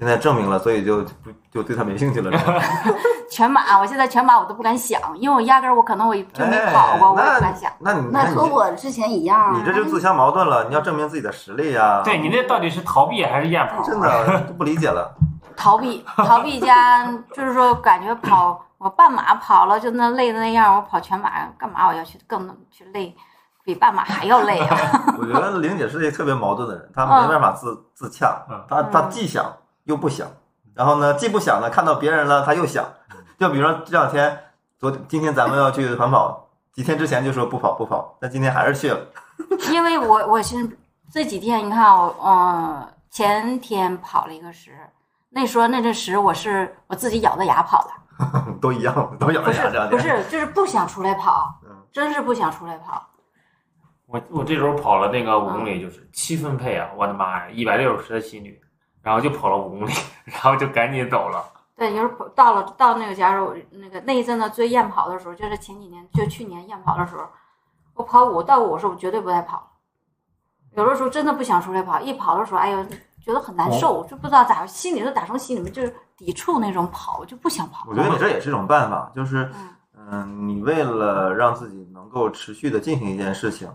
[0.00, 2.54] 现在证明了，所以就不就对他没兴趣了，是吧？
[3.30, 7.70] 全马，我现在全马我都不敢想，因为我压根儿我可能我就没跑过，我也不敢想。
[7.80, 9.52] 那你那和我之前一样啊。
[9.54, 13.82] 你这就自相矛盾了，你要证明自己的实力呀、对你那到底是逃避还是验跑？
[13.84, 15.14] 真的就不理解了。
[15.54, 23.14] 逃避，逃避加就是说感觉跑我半马跑了就那累的那样，我跑全马干嘛我要去更去累，
[23.62, 24.76] 比半马还要累啊！
[25.20, 29.44] 我觉得玲姐是一个特别矛盾的人，她嗯没办法自自洽嗯，她她既想
[29.90, 30.26] 又不想，
[30.72, 32.86] 然后呢既不想呢，看到别人了他又想。
[33.38, 34.38] 就比如说这两天，
[34.78, 39.00] 昨今天咱们要去环跑，几天之前就说不跑不跑，但今天还是去了。
[39.72, 40.56] 因为我我是
[41.10, 44.70] 这几天你看我嗯、前天跑了一个十，
[45.30, 49.86] 那时候那阵十我是我自己咬着牙跑的， 都一样，都咬着牙。
[49.88, 53.04] 不是就是不想出来跑嗯，真是不想出来跑。
[54.06, 56.90] 我我这周跑了那个五公里，就是七分配啊！
[56.96, 58.60] 我的妈呀，一百六十的心率，
[59.02, 59.92] 然后就跑了五公里，
[60.24, 61.44] 然后就赶紧走了。
[61.76, 67.22] 对，就是到了到那个，假如那个那一阵子追验跑的时候，就是前几年，就去年厌跑的时候，
[67.94, 69.66] 我跑五到五的时候，我绝对不带跑。
[70.76, 72.84] 有的时候真的不想出来跑，一跑的时候，哎呦，
[73.24, 77.86] 觉得很难受，就不知道咋，心里头打从心里面就是抵触那种跑，就不想跑。
[77.88, 79.68] 我觉得你这也是一种办法，就是嗯
[80.10, 83.68] 嗯，你为了让自己能够持续的进行一件事情，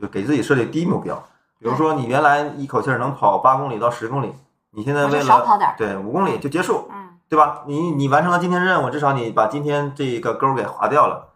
[0.00, 1.16] 就给自己设立低目标。
[1.58, 4.32] 比如说，你原来一口气儿能跑八公里到十公里，
[4.70, 5.74] 你现在为了少跑点。
[5.76, 7.62] 对五公里就结束，嗯，对吧？
[7.66, 11.28] 你你完成了今天任务，至少你把今天这个勾给划掉了，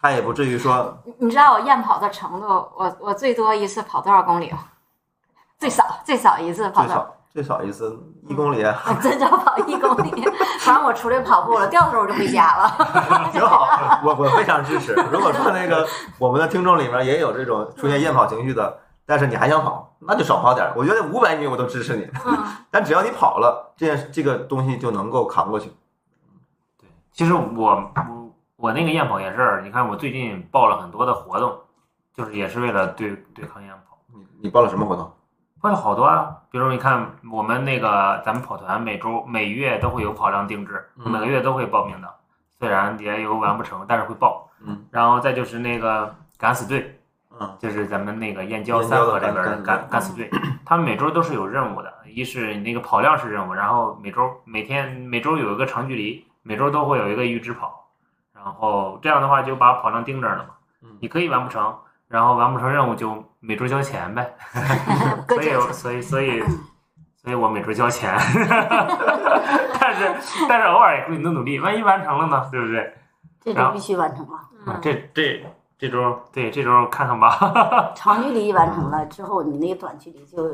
[0.00, 4.58] 他也不至于说你你知道我验跑的程度，我我最多一次跑多少公里吗？
[5.58, 6.94] 最少最少一次跑多少？
[6.94, 10.28] 最少最少一次一公里，我真正跑一公里，
[10.60, 12.76] 反正我出来跑步了，掉头我就回家了。
[13.32, 13.66] 挺好，
[14.04, 14.92] 我我非常支持。
[15.10, 15.86] 如果说那个
[16.18, 20.72] 我们的听众里面也有这种出现厌跑情绪的，但是你还想跑，那就少跑点儿。
[20.76, 22.38] 我觉得五百米我都支持你，嗯，
[22.70, 25.70] 但只要你跑了，这件这个东西就能够扛过去。
[26.78, 27.92] 对，其实我我
[28.56, 31.58] 我那个验跑也是，你看我最近报了很多的活动，
[32.14, 35.12] 就是也是为了对对抗验跑，你你报了什么活动？
[35.60, 36.38] 报了好多啊。
[36.50, 42.14] 比如你看我们那个咱们跑团每周每月都会有跑量定制，嗯每个月都会报名的，
[42.58, 44.48] 虽然也有完不成，但是会报。
[44.64, 47.00] 嗯然后再就是那个敢死队，
[47.42, 50.30] 嗯就是咱们那个燕郊三河这边敢的敢敢死队，
[50.64, 57.88] 他们每周都是有任务的，一是你那个跑量是任务，然后每周每天每周有一个长距离，每周都会有一个预支跑，
[58.34, 60.50] 然后这样的话就把跑量盯这儿了嘛
[60.82, 61.74] 嗯，你可以完不成，
[62.08, 64.34] 然后完不成任务就每周交钱呗，
[65.28, 66.42] 所以所以所以
[67.22, 68.12] 所以我每周交钱，
[69.80, 70.12] 但是
[70.48, 72.94] 但是偶尔也会努努力，万一完成了呢，对不对？
[73.40, 74.78] 这周必须完成了。
[74.80, 75.44] 这这
[75.82, 77.90] 这周对这周看看吧。
[77.96, 80.44] 长距离完成了之后，你那个短距离就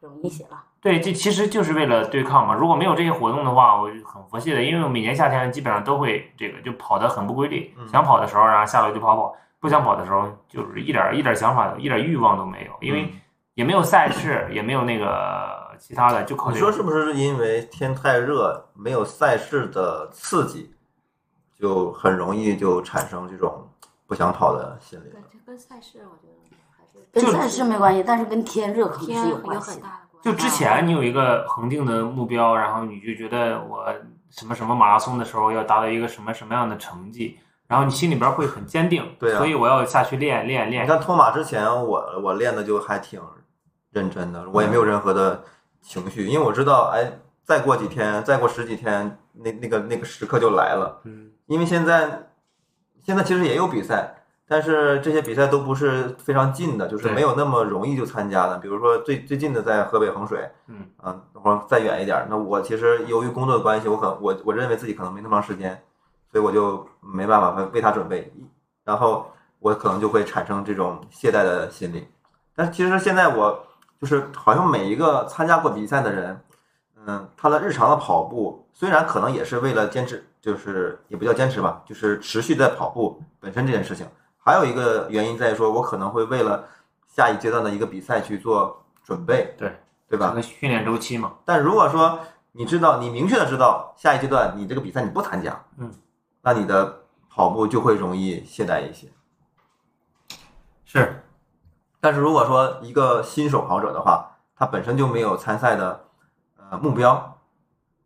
[0.00, 0.58] 容易些了。
[0.80, 2.54] 对，这其实就是为了对抗嘛。
[2.54, 7.70] 如果没有这些活动的话，我就很佛系的，因为我每年夏天基本上都会这个就跑得很不规律。
[7.76, 13.12] 嗯想跑的时候，然后下楼就跑跑；不想跑的时候，就是一点儿一点儿想法、一点儿欲望都没有，因为
[13.52, 16.72] 也没有赛事，也没有那个其他的，就靠你这个。
[16.72, 20.70] 说是不是因为天太热，没有赛事的刺激，
[21.60, 23.68] 就很容易就产生这种
[24.10, 25.20] 不想跑的心理对，？
[25.30, 26.34] 这跟赛事我觉得
[26.76, 29.82] 还是跟赛事没关系，但是跟天热可能天是有关系的。
[29.82, 30.20] 大的关系。
[30.20, 33.86] 就之前你有一个恒定的目标，然后你就觉得我
[34.30, 40.88] 什么什么马拉松的时候要达到一个什么什么样的成绩，然后你心里边会很坚定，对啊所以我要下去练练练你。
[40.88, 43.22] 看托马之前我，我练的就还挺
[43.92, 45.40] 认真的，我也没有任何的
[45.80, 47.12] 情绪，因为我知道，哎，
[47.44, 51.00] 再过几天，再过十几天，那那个那个时刻就来了。
[51.04, 52.29] 嗯，因为现在
[53.02, 54.14] 现在其实也有比赛，
[54.46, 58.58] 但是这些比赛都不是非常近的，就是没有那么容易就参加的。
[58.58, 65.80] 比如说最最近的在河北衡水，嗯啊，或者再远一点儿，那我其实由于工作的关系，我可我我认为自己可能没那么长时间，
[66.30, 68.32] 所以我就没办法为为他准备，
[68.84, 72.08] 然后我可能就会产生这种懈怠的心理。
[72.54, 73.66] 但是其实现在我
[74.00, 76.40] 就是好像每一个参加过比赛的人，
[77.06, 84.06] 嗯，他的日常的跑步虽然可能也是为了坚持，就是也不叫坚持吧，就是持续在跑步本身这件事情。
[84.38, 86.64] 还有一个原因在于说，我可能会为了
[87.06, 89.74] 下一阶段的一个比赛去做准备，对
[90.08, 90.36] 对吧整？
[90.36, 92.18] 个训练周期嘛，但如果说
[92.52, 95.92] 你知道，你明确的知道下一阶段你这个比赛你不参加，嗯，
[96.42, 99.08] 那你的跑步就会容易懈怠一些。
[100.84, 101.22] 是
[102.00, 106.08] 但是如果说一个新手跑者的话，他本身就没有参赛的
[106.70, 107.36] 呃目标，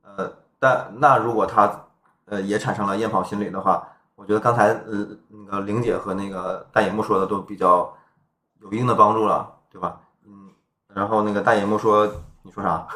[0.02, 1.70] 呃，但那如果他
[2.26, 7.92] 呃也产生了厌跑心理的话，我觉得刚才呃那个玲姐和那个大野木说的都比较
[8.60, 9.96] 有一定的帮助了，对吧？
[10.26, 10.48] 嗯，
[10.88, 12.08] 然后那个大野木说，
[12.42, 12.86] 你说啥？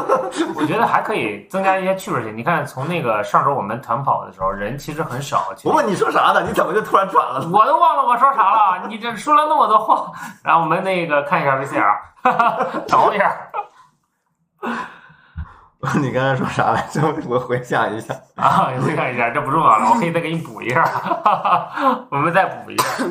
[0.56, 2.34] 我觉得还可以增加一些趣味性。
[2.34, 5.52] 你看，从那个上周我们团跑的时候，人其实很少。
[5.64, 6.42] 我问你说啥呢？
[6.46, 7.40] 你怎么就突然转了？
[7.52, 10.10] 我都忘了我说啥了，你这说了那么多话，
[10.42, 13.36] 然后我们那个看一下 VCR，找一下。
[16.00, 17.00] 你刚才说啥来着？
[17.28, 18.12] 我回想一下。
[18.34, 20.84] 啊，你看一下，这不重要了，我可以再给你补一下，
[22.10, 23.04] 我们再补一下。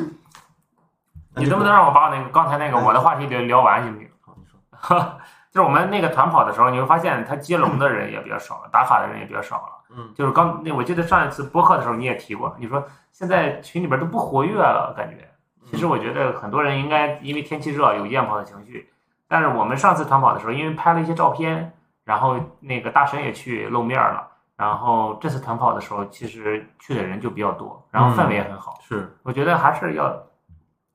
[1.36, 4.08] 你能不能让我把我那个刚才那个我的话题聊聊完行不行？
[4.22, 5.18] 好，你说。
[5.50, 9.62] 就是我们那个团跑的时候，你会发现他接龙的人也比较少了，打卡的人也比较少了。
[9.96, 15.26] 嗯，就是刚那我记得上一次播客的时候你也提过，你说现在群里边都不活跃了，感觉。
[15.64, 18.90] 其实我觉得很多人应该因为天气热有厌跑的情绪，
[19.26, 21.72] 但是我们上次团跑的时候，因为拍了一些照片，
[22.08, 28.78] 然后那个大神也去露面了，然后这次团跑的时候，其实去的人就比较多，然后氛围也很好。
[28.80, 30.18] 是，我觉得还是要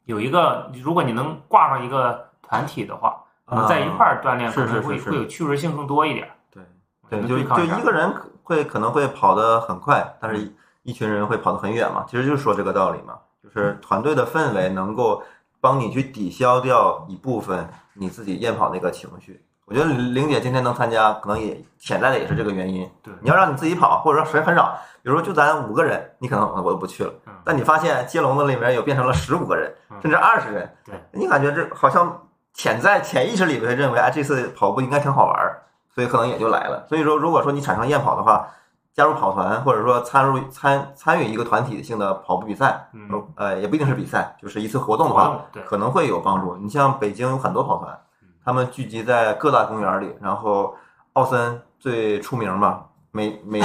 [0.05, 6.27] 有一个，如果你能挂上一个团体的话，可能在一块儿锻炼，可能会会有趣味性更多一点。
[6.49, 6.63] 对
[7.11, 12.03] 对，就就一个人会可能会跑得很快，但是一一群人会跑得很远嘛。
[12.07, 15.21] 其实就是说这个道理嘛，就是团队的氛围能够
[15.61, 19.45] 帮你去抵消掉一部分你自己厌跑那个情绪。
[19.73, 22.87] 我觉得玲姐今天能参加，可能也潜在的也是这个原因。
[23.01, 27.33] 对你要让你自己跑，或者说人很少，比如说就咱五个人，你可能我就不去了嗯。
[27.43, 32.21] 但你发现接龙子里面有变成了十五个人，嗯甚至二十人，对你感觉这好像
[32.53, 35.63] 潜在潜意识里面认为，哎，这次跑步应该挺好玩儿，
[35.95, 36.85] 所以可能也就来了。
[36.87, 38.47] 所以说，如果说你产生厌跑的话，
[38.93, 46.55] 加入跑团或者说参入参参与一个团体性的跑步比赛，嗯，呃，也不一定是比赛，就是一次活动的话，对，可能会有帮助。
[46.57, 47.99] 你像北京有很多跑团嗯，
[48.43, 50.75] 他们聚集在各大公园里，然后
[51.13, 53.61] 奥森最出名嘛，每每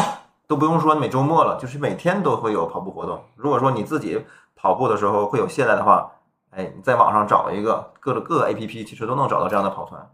[0.47, 3.23] 都不用说每周末了，就是每天都会有跑步活动。
[3.37, 6.11] 如果说你自己跑步的时候会有懈怠的话，
[6.51, 10.11] 哎，你在网上找一个各个各个 APP，其实都能找到这样的跑团。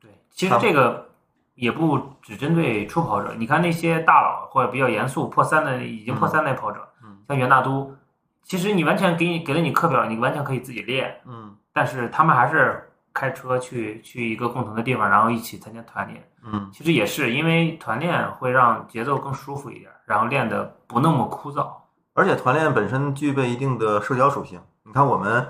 [0.00, 1.08] 对，其实这个
[1.54, 7.94] 也不只针对初跑者，你看那些大佬或者比较严肃破三的已经破三的跑者，嗯像袁大都，
[8.42, 12.87] 其实你完全给你给了你课表，你完全可以自己练，嗯但是他们还是
[13.18, 16.30] 开车去去一个共同的地方，然后一起参加团练。
[16.44, 21.66] 嗯，其实也是因为团练会让节奏更舒服一点，然后练得不那么枯燥。
[22.14, 24.60] 而且团练本身具备一定的社交属性。
[24.84, 25.48] 你看我们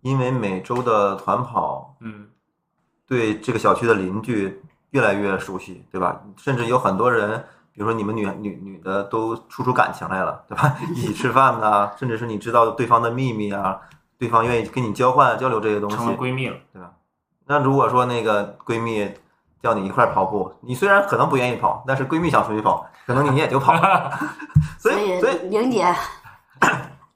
[0.00, 2.28] 因为每周的团跑，嗯，
[3.06, 6.22] 对这个小区的邻居越来越熟悉，对吧？
[6.38, 7.38] 甚至有很多人，
[7.72, 10.74] 比如说你们女女女的都处出感情来了，对吧？
[10.96, 13.78] 一起吃饭呐、甚至是你知道对方的秘密啊，
[14.18, 16.14] 对方愿意跟你交换交流这些东西成为。
[16.16, 16.56] 闺蜜了。
[17.50, 19.12] 那如果说那个闺蜜
[19.60, 24.08] 叫你一块跑步，你虽然可能不愿意跑，但是闺蜜想出去跑，可能你也就跑了。
[24.78, 25.92] 所以所以玲姐，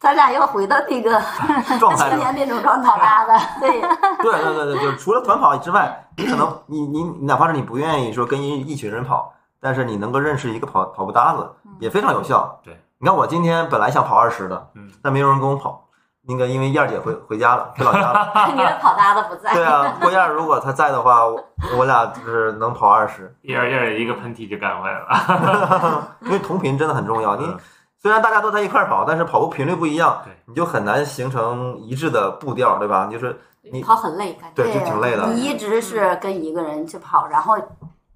[0.01, 1.23] 咱俩要回到那个
[1.79, 12.59] 状态青年那种状态搭的， 对，对对对对，就是除了团跑之外，你可能你你你哪怕是你不愿意说跟一一群人跑，但是你能够认识一个跑跑步搭子，也非常有效。
[12.64, 15.84] 对，你看我今天本来想跑二十的，嗯，但没有人跟我跑，
[16.27, 18.51] 那个因为燕儿姐回回家了，回老家了。
[18.53, 19.53] 你的跑搭子不在。
[19.55, 21.45] 对啊，郭燕儿如果她在的话，我
[21.79, 26.09] 我俩就是能跑二十，燕儿一儿一个喷嚏就赶回来了。
[26.23, 27.37] 因为同频真的很重要。
[27.37, 27.59] 你嗯
[28.03, 33.09] 虽然大家都在一块儿跑，但是跑步频率不一样对，你就很难形成一致的步调，对吧？
[33.11, 33.35] 就是
[33.73, 35.27] 你跑很累，感觉对，就挺累的。
[35.29, 37.57] 你一直是跟一个人去跑，然后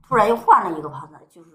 [0.06, 1.48] 突然又换了一个跑团，就是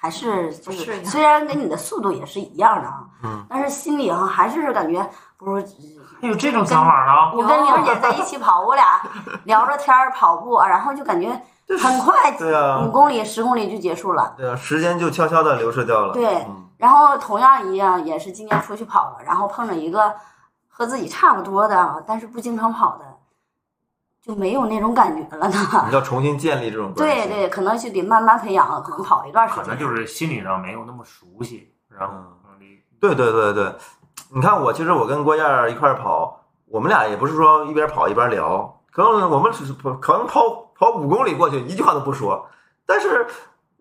[0.00, 5.06] 还是就是虽然跟你的速度也是一样的啊，嗯，但是心里哈还是感觉
[5.36, 5.62] 不如
[6.22, 7.36] 还有这种想法呢？
[7.36, 9.02] 我跟玲姐在一起跑，我俩
[9.44, 11.28] 聊着天儿跑步，然后就感觉
[11.78, 14.32] 很快，对啊五，公里、十公里就结束了。
[14.38, 16.14] 对啊，时间就悄悄的流逝掉了。
[16.14, 20.10] 对嗯然后同样一样，也是今年出去跑了，然后碰着一个
[20.66, 23.04] 和自己差不多的，但是不经常跑的，
[24.22, 25.84] 就没有那种感觉了呢。
[25.88, 27.28] 你要重新建立这种关系。
[27.28, 29.64] 对对，可能就得慢慢培养，可能跑一段时间。
[29.64, 32.26] 可能就是心理上没有那么熟悉，然后嗯
[33.00, 33.74] 对对对对，
[34.34, 42.46] 你看我其实我跟郭燕儿一块跑，我们俩也不是说一边跑一边聊，可能我们只是可能跑跑五公里过去一句话都不说，
[42.84, 43.26] 但是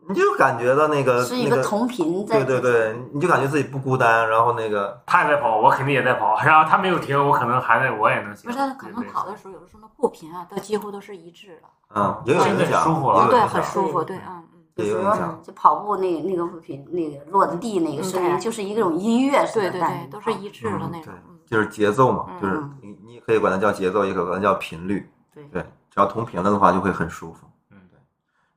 [0.10, 8.50] 你就感觉到那个是一个，同频在对对对，你就感觉自己不孤单，然后那个他也在跑，我肯定也在跑，然后他没有停，我可能还在，我也能行。
[8.50, 11.70] 不是，他可能跑的时候，有的时候那步频啊，都几乎都是一致的。
[11.96, 14.86] 嗯也有真的影响，舒服啊对，很舒服，对，嗯嗯。
[14.88, 15.40] 有影响。
[15.44, 21.14] 就跑步那那个步频那个落的地那个声音，就是一种音乐似的，对对，对都是一致的那种。
[21.30, 25.08] 嗯，就是节奏嘛，嗯就是你你可以管它叫节奏，也可以管它叫频率。
[25.34, 27.46] 对对，只要同频了的话，就会很舒服。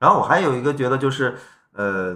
[0.02, 1.38] 然后我还有一个觉得就是，
[1.74, 2.12] 呃，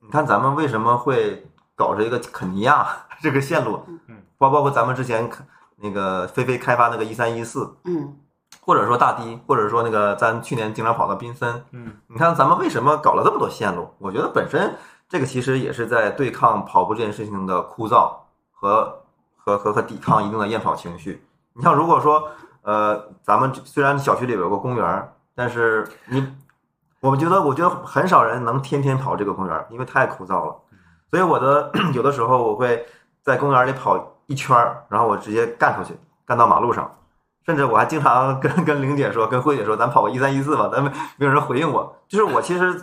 [0.00, 2.84] 你看咱们为什么会搞这个肯尼亚
[3.22, 3.84] 这个线路？
[4.08, 5.30] 嗯，包包括咱们之前
[5.76, 8.16] 那个飞飞开发那个一三一四，嗯，
[8.60, 13.88] 或者说大堤，或者说那个咱去年经常跑的宾森，嗯，你看咱们为什么搞了这么多线路？
[13.98, 14.74] 我觉得本身
[15.08, 18.12] 这个其实也是在对抗跑步这件事情的枯燥
[18.50, 19.02] 和
[19.36, 21.24] 和和和抵抗一定的厌跑情绪。
[21.52, 22.28] 你像如果说
[22.62, 26.26] 呃，咱们虽然小区里边有个公园，但是你
[27.00, 30.54] 我们觉得我觉得很少人能天天跑这个公园，因为太枯燥了。
[31.10, 32.86] 所以我的 有的时候我会
[33.22, 36.94] 在公园里跑一圈儿，然后我直接干出去，干到马路上。
[37.46, 41.96] 甚至我还经常跟 跟玲姐说，跟慧姐说，咱跑个一三一四吧，咱们没有人回应我。
[42.06, 42.82] 就是我其实，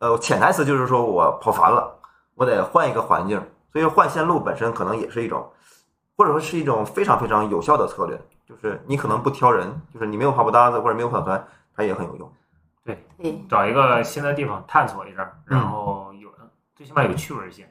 [0.00, 1.98] 呃，潜台词就是说我跑烦了，
[2.34, 3.40] 我得换一个环境。
[3.72, 5.48] 所以换线路本身可能也是一种，
[6.16, 8.20] 或者说是一种非常非常有效的策略。
[8.46, 11.42] 就是你可能不挑人，就是你没有跑步搭子或者没有跑团，
[11.74, 12.30] 它也很有用。
[12.84, 13.06] 对，
[13.48, 15.58] 找一个新的地方探索一下，嗯。
[15.58, 16.28] 然后有
[16.74, 17.64] 最起码有趣味性。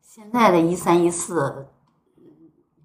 [0.00, 1.68] 现在的一三一四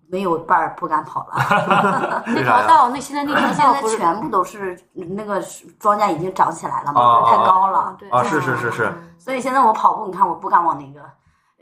[0.08, 5.42] 没有伴儿不敢跑了， 那条道，那现在那条现在道不是全部都是那个
[5.80, 8.08] 庄稼已经长起来了嘛，哦太高了，对。
[8.10, 9.16] 啊是是是是嗯。
[9.18, 11.02] 所以现在我跑步，你看我不敢往那个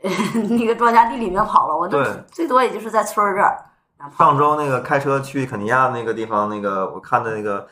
[0.50, 1.98] 那个庄稼地里面跑了，我就
[2.30, 3.56] 最多也就是在村儿这儿。
[4.18, 7.66] 上周那个开车去肯尼亚那个地方，那个我看的那个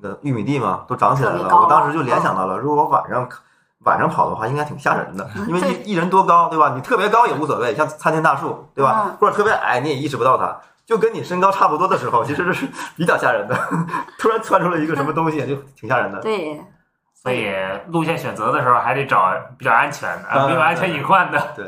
[0.00, 1.48] 那个玉米地嘛，都长起来了。
[1.56, 3.28] 我当时就联想到了，如果我晚上
[3.84, 6.72] 晚上跑的话，应该挺吓人的， 因为一一人多高，对吧？
[6.74, 9.16] 你特别高也无所谓，像参天大树，对吧嗯？
[9.20, 10.56] 或者特别矮，你也意识不到它。
[10.84, 12.66] 就跟你身高差不多的时候，其实是
[12.96, 13.56] 比较吓人的。
[14.18, 16.20] 突然窜出来一个什么东西，就挺吓人的。
[16.20, 16.60] 对，
[17.12, 17.52] 所以
[17.88, 21.40] 路线选择的时候还得找比较安全的，嗯没有安全隐患的。
[21.56, 21.64] 对，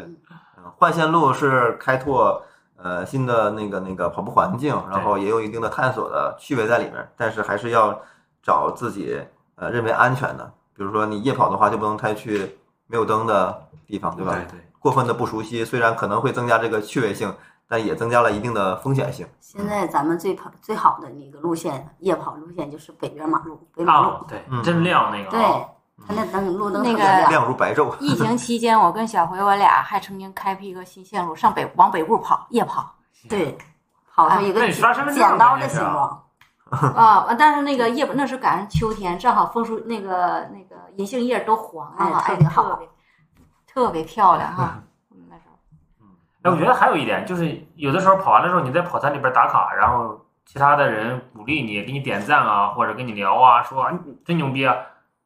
[0.56, 2.40] 嗯换线路是开拓
[2.80, 8.00] 呃新的那个那个跑步环境，然后也有一定的探索的趣味在里面，但是还是要
[8.48, 9.20] 找自己
[9.56, 14.32] 呃认为安全的，比如说你夜跑的话，就不能太去没有灯的地方，对吧？
[14.50, 17.30] 对，过分的不熟悉，虽然可能会增加这个趣味性，
[17.68, 19.26] 但也增加了一定的风险性。
[19.38, 24.08] 现在咱们最跑最好的那个路线，夜跑路线就是北边马路，北马路。
[24.08, 25.60] 啊，对嗯，真亮那个对啊，，
[26.06, 27.46] 它那灯路灯特那个别亮。
[27.46, 27.94] 如白昼。
[28.00, 32.94] 疫情期间，我跟小辉我俩还曾经开辟一个新线路，上北往北部跑，夜跑
[33.28, 33.58] 对，
[34.14, 36.24] 跑出一个剪刀的形状。
[36.70, 37.26] 啊。
[37.38, 42.88] 但是那个叶那是赶上秋天，正好枫树那个那个银杏叶都黄了特别好特别
[43.66, 44.82] 特别漂亮哈。
[45.10, 45.56] 嗯，那时候
[46.42, 53.92] 哎，我觉得还有一点就是，有的时候跑完的时候，你在跑团里边打卡，然后其他的人鼓励你，给你点赞啊，或者跟你聊啊，说啊
[54.24, 54.74] 真牛逼啊，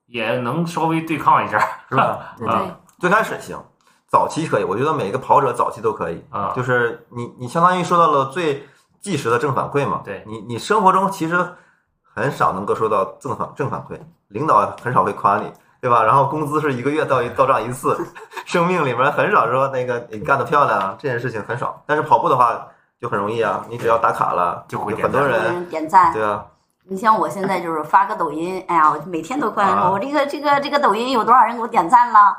[0.07, 2.35] 也能稍微对抗一下，是吧？
[2.39, 3.57] 对啊对，最开始行，
[4.09, 6.25] 早期可以，我觉得每个跑者早期都可以。
[6.31, 8.67] 啊，就是你你相当于说到了最
[9.03, 10.01] 即时的正反馈嘛。
[10.03, 11.47] 对你你生活中其实
[12.15, 13.99] 很少能够收到正反正反馈，
[14.29, 16.03] 领导很少会夸你，对吧？
[16.05, 17.99] 然后工资是一个月到一到账一次，
[18.47, 21.83] 生命里面很少说那个你干得漂亮这件事情很少。
[21.85, 22.69] 但是跑步的话
[23.01, 26.13] 就很容易啊，你只要打卡了，就会很多人，人点赞。
[26.13, 26.45] 对啊，
[26.85, 32.37] 你像我现在就是发个抖音，哎呀，我每天都关注啊我这个这个这个抖音有多少人给我点赞了。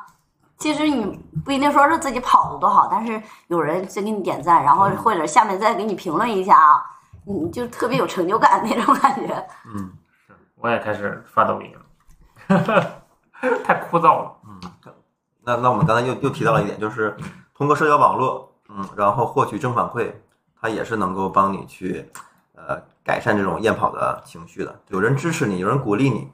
[0.64, 6.82] 其实你不一定说是自己跑的多好，但是有人在给你点赞，然后嗯或者下面再给你评论一下啊，
[7.26, 9.45] 你就特别有成就感 那种感觉。
[9.66, 9.91] 嗯
[10.55, 11.70] 我也开始刷抖音
[12.47, 13.03] 了，
[13.66, 14.32] 太枯燥了。
[14.47, 14.72] 嗯。
[15.43, 17.14] 那那我们刚才又又提到了一点，就是
[17.53, 20.14] 通过社交网络，嗯，然后获取正反馈，
[20.61, 22.09] 它也是能够帮你去
[22.55, 24.74] 呃改善这种厌跑的情绪的。
[24.88, 26.32] 有人支持你，有人鼓励你，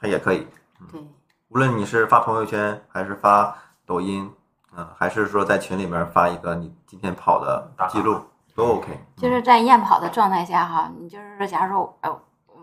[0.00, 0.46] 它也可以。
[0.92, 1.04] 对，
[1.48, 3.52] 无论你是发朋友圈，还是发
[3.84, 4.32] 抖音，
[4.76, 8.20] 嗯、还是说在群里面发一个你今天跑的记录，
[8.54, 8.98] 都 OK。
[9.16, 12.20] 就是在验跑的状态下哈，你就是说，假如说，呃，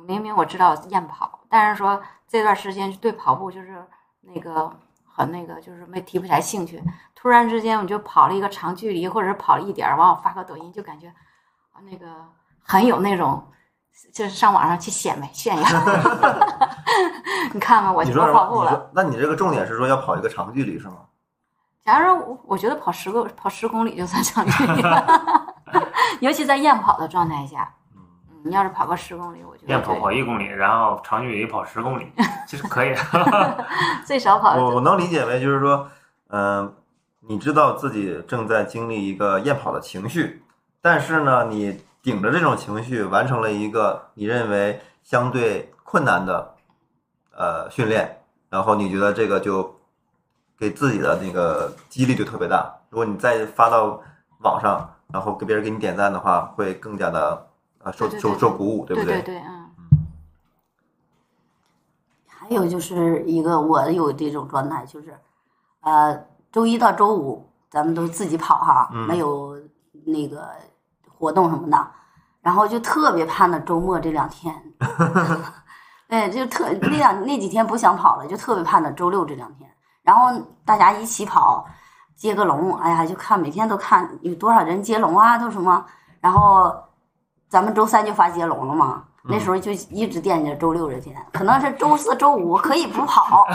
[0.07, 3.85] 明明我知道验跑，但是说这段时间对跑步就是
[4.21, 4.71] 那个
[5.05, 6.81] 很那个，就是没提不起来兴趣。
[7.15, 11.07] 突然之间我就跑了一个长距离，或者是跑了一点儿，完我发个抖音，就感觉
[11.73, 12.07] 啊那个
[12.63, 13.45] 很有那种，
[14.13, 15.63] 就是上网上去显摆炫耀。
[17.53, 18.89] 你看看我就跑步了。
[18.93, 20.97] 那你这个重点是说要跑一个长距离是吗？
[21.89, 25.55] 假如说我我觉得跑十个跑十公里就算长距离了，
[26.21, 27.67] 尤其在厌跑的状态下。
[28.43, 32.11] 你要是跑个十公里，我觉得夜跑跑一公里，然后长距离跑十公里，
[32.47, 32.93] 其实可以。
[34.05, 35.89] 最少跑我我能理解为就是说，
[36.27, 36.71] 嗯、
[37.21, 40.43] 你知道自己正在经历一个厌跑的情绪，
[40.81, 46.53] 但是呢，你顶着这种情绪完成了一个你认为相对困难的
[47.35, 48.21] 呃训练，
[48.51, 49.78] 然后你觉得这个就
[50.59, 52.69] 给自己的那个激励就特别大。
[52.89, 54.01] 如果你再发到
[54.39, 57.47] 网上，然后给别人给你点赞的话，会更加的
[57.81, 58.39] 呃受受对对对。
[58.39, 59.21] 受鼓舞，对不对对？
[59.21, 59.69] 对，嗯，
[62.27, 65.17] 还有就是一个我有这种状态，就是
[65.81, 69.07] 呃，周一到周五咱们都自己跑哈，嗯。
[69.07, 69.57] 没有
[70.05, 70.49] 那个
[71.17, 71.91] 活动什么的，
[72.41, 74.53] 然后就特别盼着周末这两天，
[76.07, 79.69] 对，就特那两那几天不想跑了，就特别盼着周六这两天，
[80.03, 80.31] 然后
[80.65, 81.65] 大家一起跑，
[82.15, 85.85] 接个龙，哎呀，就看每天都看有多少人接龙啊，都什么，
[86.19, 86.73] 然后
[87.47, 89.03] 咱们周三就发接龙了嘛。
[89.21, 93.45] 那时候就一直惦记着周六这天，可能是周四周五可以不跑，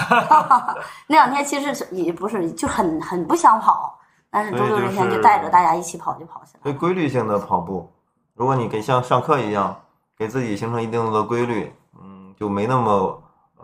[1.08, 3.98] 那两天其实是也不是就很很不想跑，
[4.30, 6.60] 但是周六这天就带着大家一起跑就跑起来了。
[6.62, 7.90] 对规律性的跑步，
[8.34, 9.74] 如果你给像上课一样，
[10.18, 13.22] 给自己形成一定的规律，嗯，就没那么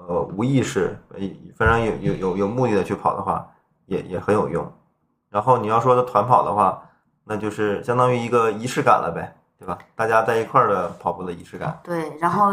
[0.09, 1.21] 呃无意识，呃
[1.57, 3.49] 非常有有有有目的的去跑的话，
[3.87, 4.71] 也也很有用。
[5.29, 6.83] 然后你要说的团跑的话，
[7.25, 9.79] 那就是相当于一个仪式感了呗，对吧？
[9.95, 11.79] 大家在一块儿的跑步的仪式感。
[11.85, 12.53] 对，然后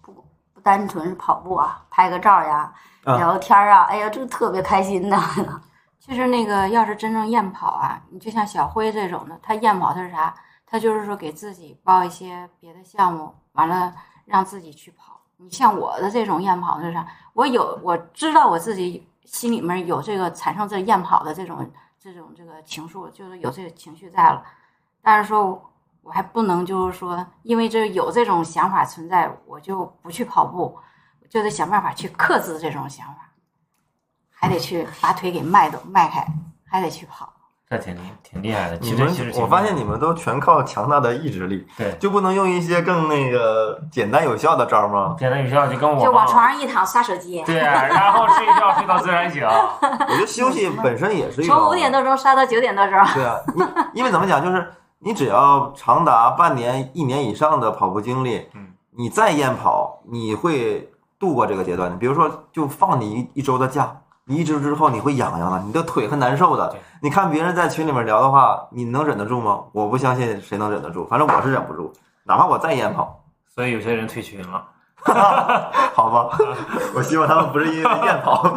[0.00, 0.12] 不
[0.52, 2.72] 不单纯是跑步啊，拍个照呀，
[3.04, 5.16] 啊聊天啊，哎呀，这特别开心的。
[5.98, 10.34] 其实那个要是真正验跑啊，你就像小辉这种的，他验跑他是啥？
[10.66, 13.94] 他就是说给自己报一些别的项目，完了
[14.26, 15.13] 让自己去跑。
[15.44, 17.04] 你像我的这种厌跑就是？
[17.34, 24.42] 我有我知道我自己心里面有这个产生这厌跑的这种这种这个情绪，就是有这个情绪在了，
[25.02, 25.70] 但是说
[26.02, 30.78] 我还不能就是说因为这有这种想法存在，我就不去跑步，
[31.28, 33.30] 就得想办法去克制这种想法。
[34.30, 36.26] 还得去把腿给迈动迈开，
[36.64, 37.33] 还得去跑。
[37.76, 38.76] 这挺厉挺厉害的。
[38.80, 45.16] 你们其实其实我发现你们都全靠强大的意志力，对就不能用一些更那个简单有效的招吗？
[45.18, 49.42] 简单有效就跟我就往床上一躺刷手机，对，啊然后睡觉睡到自然醒。
[49.44, 52.98] 我觉得休息本身也是一种从五点多钟刷到九点多钟。
[53.14, 61.96] 对啊，因因为怎么讲，就是你只要长达半年、一年以上的跑步经历，嗯，你再厌跑，你会度过这个阶段的。
[61.96, 63.96] 比如说，就放你一一周的假，
[64.26, 66.74] 你一直之后你会痒痒的，你的腿很难受的。
[67.00, 69.64] 你看别人在群里面聊的话，你能忍得住吗？
[69.72, 71.92] 我不相信谁能忍得住，反正我是忍不住，
[72.24, 74.66] 哪怕我再厌跑，所以有些人退群了。
[75.04, 76.38] 好吧，
[76.96, 78.56] 我希望他们不是因为厌跑。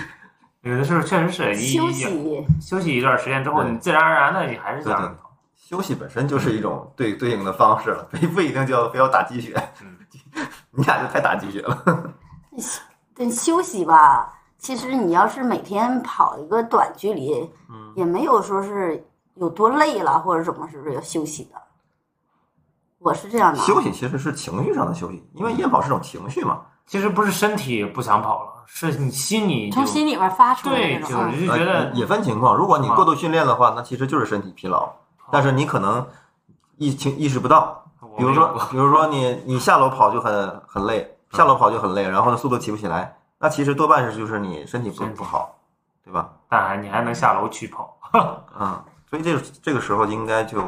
[0.62, 5.16] 有的时候确实是一休息，休息一段时间之后，你自然而然的你还是这对对样。
[5.54, 9.54] 休息本身就是一种对对应的方式了，不不一定就要非要打鸡血。
[9.82, 9.98] 嗯
[10.70, 11.76] 你俩就太打鸡血了。
[13.16, 14.32] 你休息吧，
[14.62, 17.34] 其实你要是每天跑一个短距离，
[17.68, 19.04] 嗯也没有说是
[19.34, 21.60] 有多累了或者怎么是不是要休息的。
[23.00, 26.62] 我是这样的啊，休息其实是情绪上的休息，因为夜跑是种情绪嘛。
[26.86, 34.88] 其实不是身体不想跑了，是你心里从心里边发出来的对，就是就觉得呃也分情况，如果你过度训练的话，那其实就是身体疲劳，
[35.32, 36.06] 但是你可能
[36.76, 37.84] 意情意识不到。
[38.16, 45.58] 比如说比如说你你下楼跑就很很累，下楼跑就很累，然后呢速度起不起来，那其实多半是就是你身体不不好，
[46.04, 46.30] 对吧？
[46.48, 47.98] 但还你还能下楼去跑，
[48.56, 48.80] 嗯，
[49.10, 50.62] 所以这个这个时候应该就，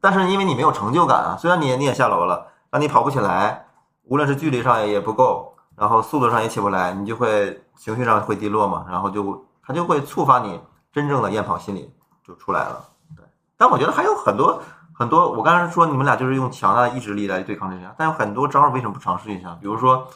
[0.00, 3.66] 但是因为你没有成就感啊，虽然你也你也下楼了，但你跑不起来，
[4.02, 10.60] 无论是距离上也不够，然后速度上也起不来，你就会情绪上会低落嘛，然后就它就会触发你
[10.92, 11.94] 真正的厌跑心理
[12.26, 12.84] 就出来了。
[13.16, 13.24] 对，
[13.56, 14.60] 但我觉得还有很多
[14.92, 19.56] 很多，我刚才说你们俩就是用强大的意志力来对抗这些，但有很多招儿为什么不尝试一下？
[19.60, 20.08] 比如说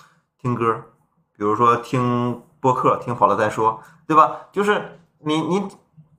[0.42, 0.82] 听歌，
[1.36, 4.32] 比如说听播客，听好了再说，对吧？
[4.52, 5.58] 就是你你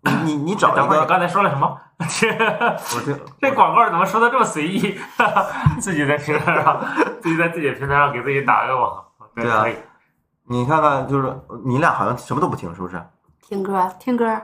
[0.02, 1.78] 你你你找一个，等会儿你刚才说了什么？
[2.20, 5.00] 这我听这广告怎么说的这么随意？
[5.82, 6.80] 自己在平台上，
[7.22, 9.04] 自己在自己的平台上给自己打个网。
[9.34, 9.66] 对啊
[10.50, 13.02] 你看看，就是你俩好像什么都不听，是不是？
[13.42, 14.40] 听歌，听歌，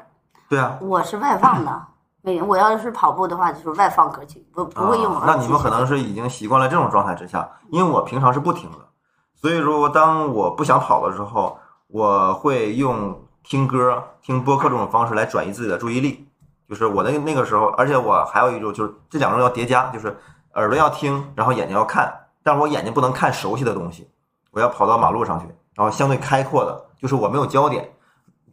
[0.49, 1.87] 对啊，我是外放的。
[2.21, 5.23] 每我要是跑步的话，就是外放歌曲，不不会用啊。
[5.27, 8.77] 那你们可能是已经习惯了这种状态之下，因为我平常是不听的，
[9.43, 16.25] 所以说当我不想跑的时候，我会用听歌、听播客这种方式来转移自己的注意力。
[16.69, 20.17] 就是我那个那个时候，而且我还有一种就是这两种要叠加，就是
[20.53, 22.09] 耳朵要听，然后眼睛要看，
[22.41, 24.07] 但是我眼睛不能看熟悉的东西，
[24.51, 27.91] 我要跑到马路上去，然后相对开阔的，就是我没有焦点。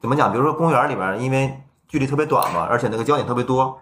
[0.01, 0.33] 怎么讲？
[0.33, 3.79] 比如说公园里边，因为距离特别短嘛，而且那个焦点特别多，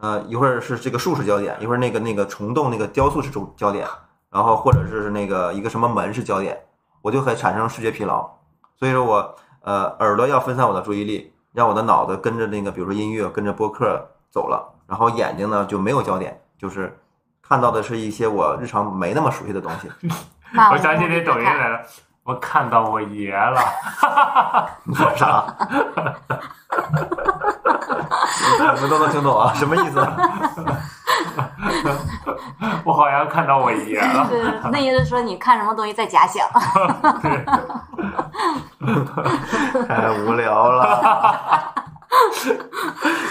[0.00, 3.88] 呃，一会儿是这个树是焦点，一会儿那个那个虫洞那个雕塑是中焦点，
[4.32, 6.58] 然后或者是那个一个什么门是焦点，
[7.02, 8.28] 我就会产生视觉疲劳。
[8.74, 16.98] 所以说我呃耳朵要分散我的注意力，让我的脑子跟着那个比如说音乐跟着播客走了，然后眼睛呢就没有焦点，就是
[17.42, 19.90] 看到的是一些我日常没那么熟悉的东西。
[20.72, 21.80] 我想起那抖音来了，
[22.24, 23.60] 我看到我爷了，
[24.84, 25.44] 你说啥？
[28.74, 29.52] 你们都能听懂啊？
[29.54, 30.00] 什么意思？
[32.84, 34.26] 我好像看到我爷了。
[34.30, 36.46] 对，那意思说你看什么东西在假想。
[39.86, 41.74] 太 无聊了。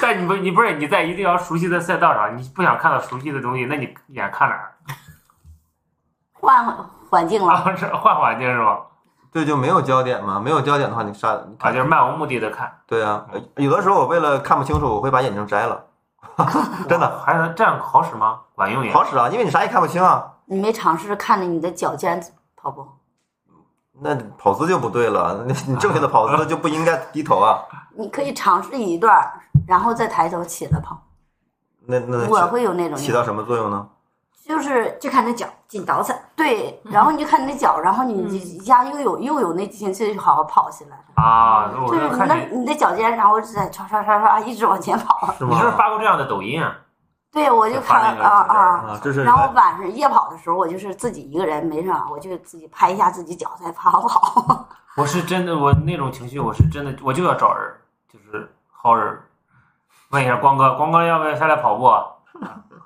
[0.02, 4.72] 但你不，你不是你在一定要熟悉的赛道上，你不想看到熟悉的东西，那你眼看哪儿？
[6.34, 6.66] 换
[7.10, 8.80] 环境了，啊，是换环境是吧？
[9.32, 11.38] 对，就没有焦点嘛，没有焦点的话，你啥？
[11.66, 13.26] 就是漫无目的的看，对啊，
[13.58, 15.86] 有的时候我为了看不清楚，我会把眼镜摘了，
[16.88, 18.40] 真的还能这样好使吗？
[18.56, 20.32] 管用也好使啊，因为你啥也看不清啊。
[20.46, 22.22] 你没尝试看着你的脚尖
[22.56, 22.86] 跑步？
[24.04, 27.60] 那跑姿就不对了，你你正确的跑姿就不应该低头啊。
[27.96, 29.32] 你可以尝试一段，
[29.68, 31.00] 然后再抬头起来跑。
[31.86, 33.88] 那那我会有那种起到什么作用呢？
[34.44, 41.24] 就是就看那脚紧倒饬，对，然后你就看你的脚，然后你嗯一下又有又有那劲气，好好跑起来了。
[41.24, 41.70] 啊！
[41.88, 45.32] 就是你就看你，的脚尖，然后在唰唰唰唰一直往前跑。
[45.38, 45.72] 是 你是不是？
[45.78, 46.76] 发过这样的抖音啊？
[47.32, 49.00] 对，我就看啊啊。
[49.04, 54.66] 是然后晚上夜跑的时候，我就是自己一个人没啥，我就自己拍一下自己脚再跑跑。
[54.98, 57.72] 我是真的，我那种情绪，我是真的，我就要找人，
[58.12, 59.18] 就是薅人。
[60.10, 61.90] 问一下光哥，光哥要不要下来跑步？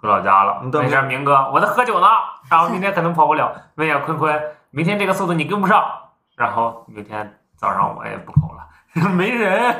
[0.05, 0.61] 回老家了。
[0.63, 2.07] 你等一下明哥，我在喝酒呢，
[2.49, 3.51] 然后明天可能跑不了。
[3.75, 5.83] 问一下坤坤，明天这个速度你跟不上，
[6.35, 9.75] 然后明天早上我也不跑了， 没人。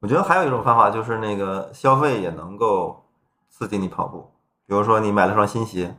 [0.00, 3.04] 我觉得还有一种方法就是那个消费也能够
[3.48, 4.32] 刺激你跑步，
[4.64, 5.96] 比如说你买了双新鞋，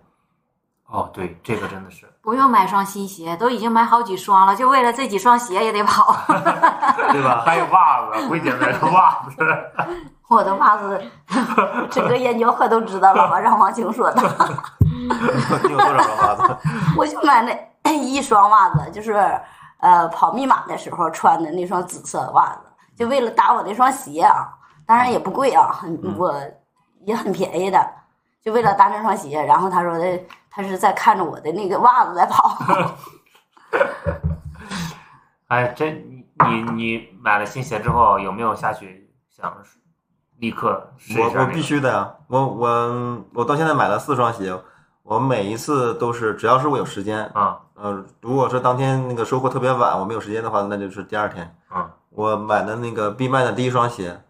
[0.91, 6.15] 哦，对，这个真的是，不用买双新鞋，都已经买好几双了，就为了这几双鞋也得跑。
[7.13, 7.43] 对吧？
[7.45, 9.45] 还有袜子，辉姐买的袜子。
[10.27, 11.01] 我的袜子，
[11.89, 13.39] 整个燕郊河都知道了吧？
[13.39, 14.21] 让王晴说的，
[15.63, 16.57] 你有多少双袜子？
[16.97, 17.43] 我就买
[17.83, 19.13] 那一双袜子，就是
[19.79, 24.49] 呃跑密码的时候穿的那双紫色的袜子，就为了搭我那双鞋啊。
[24.85, 26.33] 当然也不贵啊，很我
[27.05, 27.79] 也很便宜的，
[28.43, 29.39] 就为了搭那双鞋。
[29.43, 30.19] 然后他说的，
[30.61, 32.57] 他是在看着我的那个袜子在跑。
[35.47, 39.55] 哎，这你你你买了新鞋之后，有没有下去想
[40.39, 41.39] 立刻试一下、那个？
[41.39, 44.53] 我我必须的呀，我我我到现在买了四双鞋，
[45.03, 51.55] 我每一次都是只要是我有时间，啊呃，如果是当天那个收获特别晚，我没有时间的话，那就是第二天。
[51.69, 54.21] 啊我买的那个必卖的第一双鞋，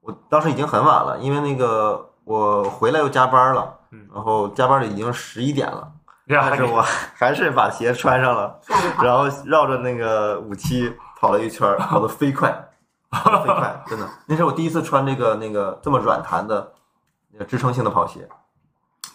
[0.00, 5.92] 我当时已经很晚了，因为那个我回来又加班了嗯，然后加班的已经十一点了，
[6.24, 8.58] 然后你但是我还是把鞋穿上了，
[9.02, 12.50] 然后绕着那个五七跑了一圈，跑得飞快，
[13.10, 16.72] 跑得飞快，真的，那是我第一次穿这个那个这么软弹的
[17.30, 18.28] 那个支撑性的跑鞋，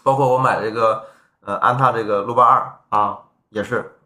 [0.03, 1.03] 包括我买这个
[1.41, 3.18] 呃安踏这个路霸二啊，
[3.49, 3.97] 也是，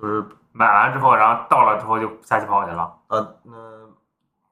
[0.00, 2.92] 就是买完之后，然后到了之后就下去跑去了。
[3.08, 3.52] 呃那、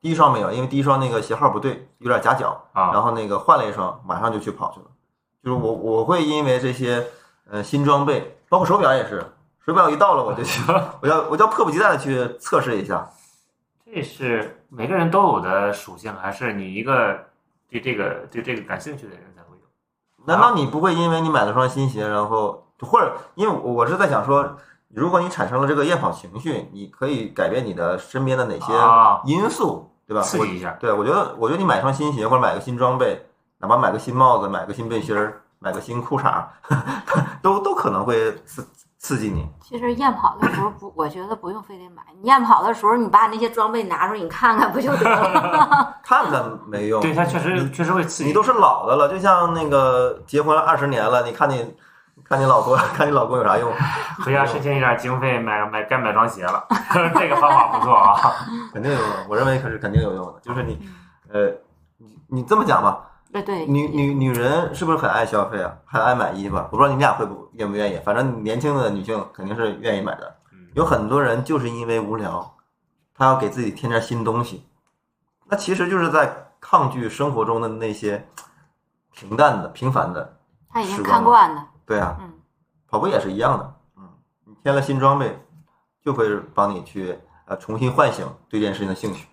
[0.05, 4.86] 第一双没有，因为第一双那个鞋号不对，有点夹脚，啊然后那个换了一双，马上就去跑去了。
[5.42, 7.07] 就是我我会因为这些
[7.50, 9.24] 呃新装备，包括手表也是，
[9.64, 10.61] 手表一到了我就去，
[11.00, 13.09] 我要我就要迫不及待的去测试一下。
[13.86, 17.18] 这是每个人都有的属性，还是你一个
[17.70, 20.26] 对这个对这个感兴趣的人才会有？
[20.26, 24.55] 难道你不会因为你买了双新鞋，然后或者因为我我是在想说，
[24.88, 30.22] 如果你产生了这个厌跑情绪，你可以改变你的身边的哪些啊因素，对吧？
[30.22, 33.24] 刺激一下对，我觉得我觉得你买双新鞋或者买个新装备，
[33.59, 36.44] 哪怕买个新帽子、买个新背心儿、买个新裤衩，
[37.42, 38.66] 都都可能会刺
[38.98, 39.46] 刺激你。
[39.62, 42.02] 其实验跑的时候不，我觉得不用非得买。
[42.20, 45.96] 你验跑的时候，你把那些装备拿出来，你看看不就得了？
[46.05, 48.28] 看看没用，对，它确实确实会刺激。
[48.28, 51.74] 你都是老的了，就像那个结婚二十年了，你看你
[52.25, 53.70] 看你老公 看你老公有啥用？
[54.25, 56.66] 回家申请一点经费，买买该买双鞋了。
[57.14, 58.16] 这个方法不错啊。
[58.72, 60.35] 肯定有用，我认为可是肯定有用的。
[60.41, 60.79] 就是你，
[61.31, 61.49] 呃，
[61.99, 65.72] 你你这么讲吧，对对，女女女人是不是很爱消费啊？
[65.85, 66.68] 很爱买衣服啊？
[66.70, 70.37] 我不知道你们俩会不愿不愿意，反正年轻的女性肯定是愿意买的。
[70.53, 72.57] 嗯有很多人就是因为无聊，
[73.14, 74.66] 他要给自己添点新东西，
[75.47, 78.27] 那其实就是在抗拒生活中的那些
[79.14, 80.37] 平淡的、平凡的。
[80.68, 81.68] 他已经时光看惯了。
[81.87, 82.32] 对啊，嗯，
[82.89, 84.09] 跑步也是一样的，嗯，
[84.45, 85.39] 你添了新装备，
[86.03, 89.26] 就会帮你去呃重新唤醒对这件事情的兴趣。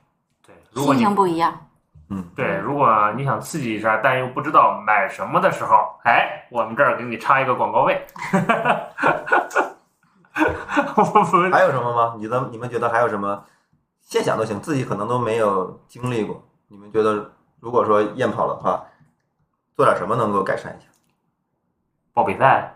[0.46, 1.68] 对，如果心你情不一样。
[2.10, 8.06] 嗯，对，如果你想刺激一下，但又不知道买什么的时候，哎，我们这儿给你插一个广告位。
[10.34, 12.16] 还有什么吗？
[12.18, 13.46] 你的你们觉得还有什么
[14.02, 16.44] 现想都行，自己可能都没有经历过。
[16.68, 17.32] 你们觉得
[17.62, 18.84] 如果说验跑的话，
[19.74, 20.91] 做点什么能够改善一下？
[22.14, 22.76] 报比赛，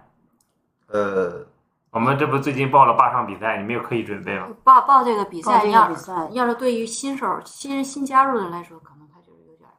[0.87, 1.45] 呃，
[1.91, 4.47] 我们这不最近报了八场比赛，你们有可以准备吗？
[4.63, 9.69] 报报这个比赛，这个要比赛要是对于新手新新加入的人来说，可能他就是有点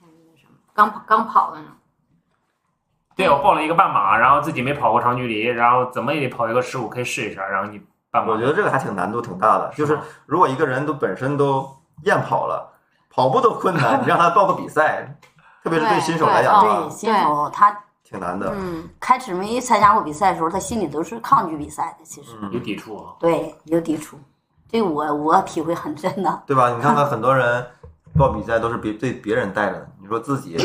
[0.00, 1.66] 太那什么，刚跑刚跑的呢。
[3.16, 8.32] 对，我报了一个半马，然后自己没跑过长距离，然后怎么也得跑一个十五 K 试一下，然后你半马。
[8.32, 9.72] 我觉得这个还挺难度挺大的。
[9.76, 9.96] 就是
[10.26, 11.68] 如果一个人都本身都
[12.02, 12.72] 厌跑了，
[13.08, 15.16] 跑步都困难， 你让他报个比赛，
[15.62, 17.84] 特别是对新手来讲的对话，新手他
[18.14, 18.52] 挺难的。
[18.54, 23.14] 嗯，开始没参加过比赛的时候，他心里都是抗拒比赛的，其实有抵触啊。
[23.18, 24.16] 对有抵触。
[24.70, 26.42] 这我我体会很深的。
[26.46, 26.70] 对吧？
[26.70, 27.66] 你看看很多人
[28.16, 30.56] 报比赛都是别对别人带着的，你说自己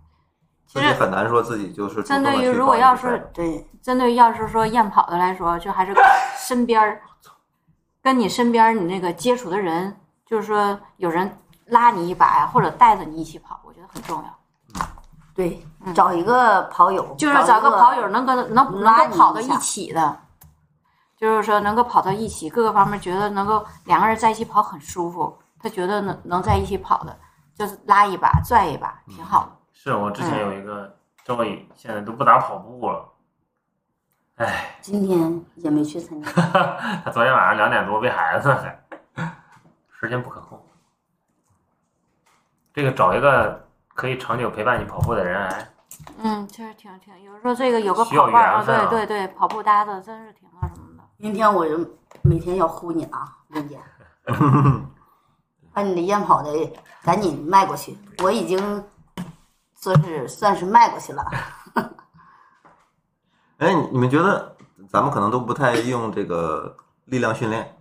[0.68, 5.94] 其实很难说自己就是针对于如果要是对，针对于要是说验跑的来说，就还是
[6.36, 7.00] 身边儿
[8.02, 14.38] 跟你身边你那个接触的人，就是说有人拉你一把呀，或者带着你一起跑，我觉得很重要。
[15.34, 15.64] 对，
[15.94, 20.16] 找一个跑友，嗯就是找个个跑友能跟能能够跑到一起的，
[21.16, 27.18] 就是说能够跑到一起，各个方面觉得能够两个人在一起跑很舒服，他觉得能能在一起跑的，
[27.54, 29.52] 就是拉一把拽一把，挺好的。
[29.72, 33.08] 是我之前有一个周易，现在都不咋跑步了。
[34.36, 36.30] 哎，今天也没去参加。
[37.04, 38.84] 他昨天晚上两点多喂孩子还，
[39.98, 40.60] 时间不可控。
[42.74, 45.70] 这个找一个可以长久陪伴你跑步的人，哎，
[46.22, 51.02] 嗯，确实挺挺，有时候这个有个跑伴啊，对对对，跑步搭子真是挺那什么的。
[51.18, 51.78] 明天我就
[52.22, 53.78] 每天要呼你啊，林姐，
[55.72, 56.50] 把你的验跑的
[57.02, 58.84] 赶紧迈过去，我已经
[59.74, 61.24] 算是算是迈过去了。
[63.58, 64.56] 哎，你你们觉得
[64.88, 67.76] 咱们可能都不太用这个力量训练。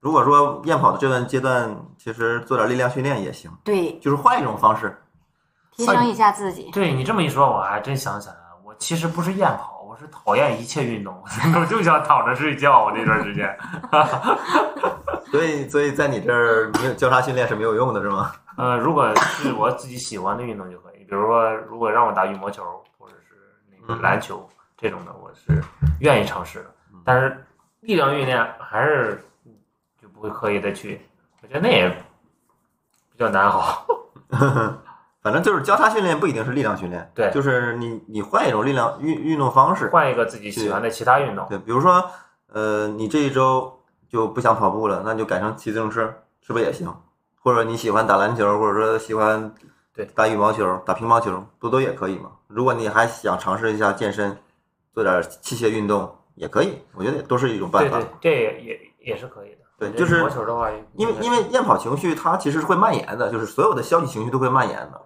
[0.00, 5.02] 如果说验跑的这段阶段，其实做点力量训练也行，对，就是换一种方式。
[5.76, 11.14] 提升一下自己，对你这么一说，我还真想起来了，我其实不是厌跑，我是讨厌一切运动，
[11.54, 12.84] 我就想躺着睡觉。
[12.84, 13.54] 我这段时间，
[15.30, 18.32] 所以，所以在你这儿没有交叉训练是没有用的，是吗？
[18.56, 22.64] 呃，如果是我自己喜欢的运动就可以，比如说，如果让我打羽毛球
[22.96, 23.34] 或者是
[23.86, 24.48] 那个篮球
[24.78, 25.62] 这种的，我是
[26.00, 26.66] 愿意尝试的。
[27.04, 27.44] 但是
[27.80, 29.22] 力量训练还是
[30.00, 31.00] 就不会刻意的去，
[31.42, 33.86] 我觉得那也比较难熬。
[35.26, 42.08] 反正就是交叉训练不一定是力量训练，对就是你你换一种力量运运动方式，换一个自己喜欢的其他运动，对，比如说，
[42.52, 43.76] 呃，你这一周
[44.08, 46.94] 就不想跑步了，那就改成骑自行车，是不是也行？
[47.42, 49.52] 或者你喜欢打篮球，或者说喜欢
[49.92, 52.30] 对打羽毛球、打乒乓球，不都也可以吗？
[52.46, 54.38] 如果你还想尝试一下健身，
[54.94, 59.56] 做点器械运动也可以，我觉得都是一种办法对对。，这也也也是可以的。
[59.78, 65.02] 对就是羽毛球的话，因为因为厌跑情绪它其实是会蔓延的，就是所有的消极情绪都会蔓延的。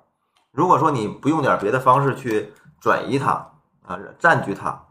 [0.52, 3.30] 如果说你不用点别的方式去转移它
[3.86, 4.86] 啊，占据它，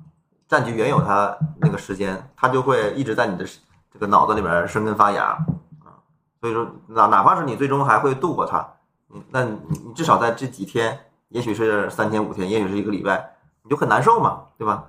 [0.47, 3.45] 占据原有它那个时间，它就会一直在你的
[3.91, 5.99] 这个脑子里边生根发芽啊。
[6.39, 8.65] 所以说，哪哪怕是你最终还会度过它，
[9.07, 10.97] 你那你你至少在这几天，
[11.27, 14.85] 也许是三天五天，也许是一个礼拜，你就很难受嘛，对吧？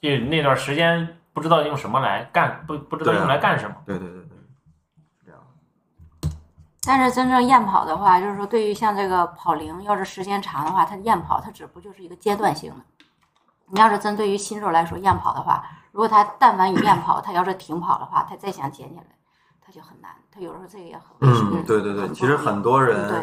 [0.00, 3.74] 就那段时间不知道用什么来干，不不知道用来干什么。
[3.84, 4.22] 对对对。
[6.84, 12.76] 但是真正验跑的话，就是说对于像这个跑龄，要是时间长的话，它验跑它只不过就是一个阶段性的。
[13.68, 19.06] 你要是针对于新手来说验跑的话，如果他但凡一验跑，他要是停跑的话，他再想捡起来，
[19.64, 20.10] 他就很难。
[20.30, 21.46] 他有时候这个也很危险。
[21.52, 23.08] 嗯，对对对，其实很多人。
[23.08, 23.18] 对，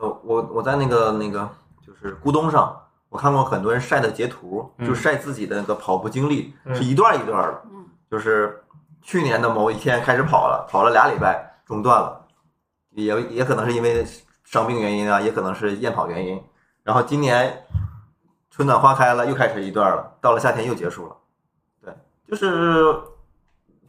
[0.00, 1.48] 呃，我我在那个那个
[1.86, 2.74] 就是咕咚上，
[3.08, 8.64] 我看过很多人晒的截图，嗯就晒自己的那个跑步经历，嗯是一段一段的，嗯，就是
[9.02, 12.26] 去年的某一天开始跑了，跑了俩礼拜中断了，
[13.04, 14.06] 也也可能是因为
[14.44, 16.42] 伤病原因啊，也可能是验跑原因，
[16.82, 17.64] 然后今年
[18.50, 21.16] 春暖花开了，又开始一段了，到了夏天又结束了，
[21.82, 21.94] 对，
[22.28, 22.94] 就是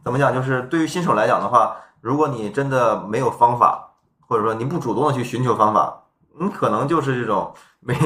[0.04, 3.86] 怎么讲，就是对于新手来讲的话，如果你真的没有方法。
[4.30, 6.04] 或者说你不主动的去寻求方法，
[6.40, 7.98] 你可能就是这种每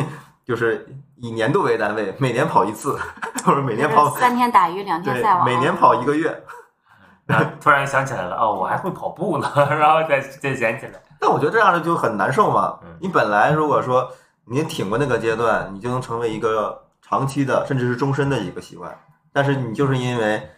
[0.46, 0.88] 就是
[1.18, 2.98] 以年度为单位，每年跑一次，
[3.44, 6.44] 或者每年跑三天打鱼两天晒网，每年跑一个月。
[7.28, 10.94] 然后突然想起来了，哦，我还会跑步呢， 然后再再捡起来。
[11.20, 12.98] 但我觉得这样的就很难受嘛嗯。
[13.00, 14.12] 你本来如果说
[14.46, 18.94] 你挺过那个阶段，你就能成为一个长期的，甚至是终身的一个习惯。
[19.32, 20.50] 但是你就是因为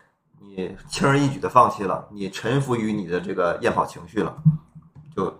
[0.41, 4.33] 你轻而易举的放弃了，你臣服于你的这个厌跑情绪了，
[5.15, 5.31] 就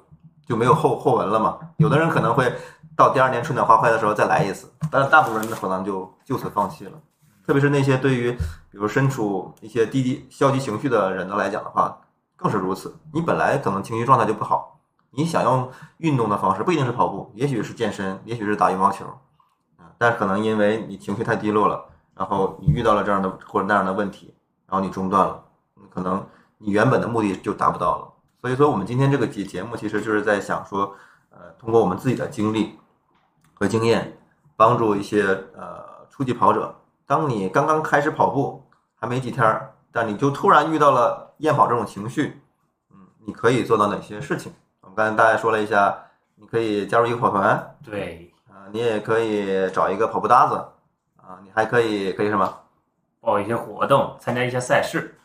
[0.46, 1.58] 就没有后后文了嘛。
[1.78, 2.54] 有的人可能会
[2.96, 6.92] 到第二年春暖花开的时候再来一次，但是大部分人可能就就此放弃了。
[7.46, 12.02] 特别是那些对于比如身处一些低低消极情绪的人的来讲的话，
[12.36, 12.96] 更是如此。
[13.14, 14.80] 你本来可能情绪状态就不好，
[15.12, 19.06] 你想用运动的方式，不一定是跑步，也许是健身，也许是打羽毛球，
[19.98, 21.86] 但是可能因为你情绪太低落了，
[22.16, 24.34] 然后你遇到了这样的或者那样的问题，
[24.68, 25.44] 然后你中断了，
[25.90, 26.26] 可能
[26.58, 28.12] 你原本的目的就达不到了。
[28.42, 30.96] 所以说，我们今天这个节节目其实就是在想说，
[31.30, 32.80] 呃，通过我们自己的经历
[33.54, 34.18] 和经验，
[34.56, 35.24] 帮助一些
[35.56, 36.76] 呃初级跑者。
[37.06, 38.64] 当你刚刚开始跑步，
[38.96, 42.42] 还没几天儿，但你就突然遇到了厌跑这种情绪，
[42.92, 44.52] 嗯，你可以做到哪些事情？
[44.82, 45.96] 我们刚才大概说了一下，
[46.36, 50.56] 你可以加入一个跑团，对，啊，你也可以找一个跑步搭子，
[51.18, 52.52] 啊，你还可以可以什么？
[53.22, 55.18] 报一些活动，参加一些赛事，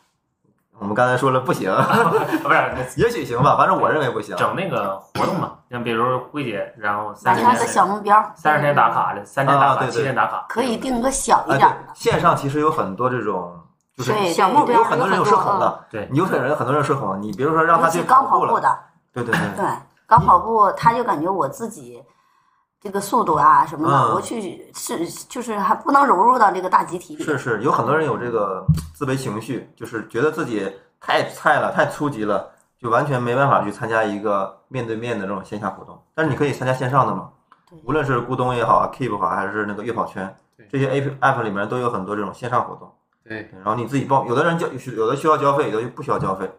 [0.81, 1.71] 我们刚才说了不行，
[2.41, 2.57] 不是
[2.99, 4.35] 也许行吧，反正我认为不行。
[4.35, 13.53] 整那个活动嘛，像比如辉姐，然后三十天的天小目标三十天打卡的，三天打卡，七天打卡，可以定个小一哎，点的，，线上其实有很多这种，
[13.95, 18.79] 就是对小目标有很多人有社恐的，对你有很多人很多人有社恐，你比如说让他去刚跑步了，步的，
[19.13, 19.65] 对对对， 对，
[20.07, 22.01] 刚跑步他就感觉我自己
[22.81, 27.23] 这个速度啊什么的，嗯我去是就是还不能融入到这个大集体里。
[27.23, 30.67] 是是，有很多人有这个自卑情绪，就是觉得自己
[30.99, 36.01] 太菜了、太初级了，就完全没办法去参加一个面对面的这种线下活动。
[36.15, 37.29] 但是你可以参加线上的嘛
[37.69, 42.91] 对，无论是咕咚也好啊，Keep 好，还是那个月跑圈对，这些 App App 里面都有很多这种线上活动。
[43.23, 44.65] 对，然后你自己报，有的人交，
[44.97, 46.51] 有的需要交费，有的不需要交费。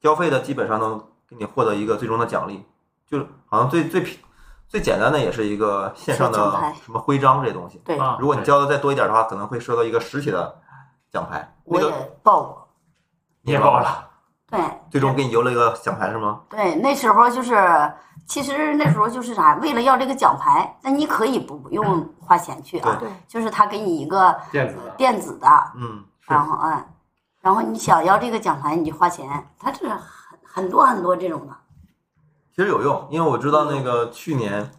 [0.00, 0.98] 交费的基本上能
[1.28, 2.64] 给你获得一个最终的奖励，
[3.06, 4.18] 就好像最最平
[4.72, 6.38] 最简单的也是一个线上的
[6.82, 7.76] 什么徽章这些东西。
[7.84, 10.58] 对，啊如果你交的再多一点的话，可能会收到一个实体的
[11.10, 11.46] 奖牌。
[11.66, 12.68] 那个我也报过。
[13.42, 14.08] 你也报了，
[14.50, 14.58] 对。
[14.90, 16.40] 最终给你邮了一个奖牌是吗？
[16.48, 17.92] 对，那时候就是，
[18.26, 26.82] 其实那时候就是啥，为了要这个奖牌，那你可以不不用花钱去啊，对，就是他给你一个电子的，电子的，嗯，然后嗯，
[27.42, 29.98] 然后你想要这个奖牌，你就花钱，他是很
[30.42, 31.54] 很多很多这种的。
[32.54, 34.70] 其实有用，因为我知道那个去年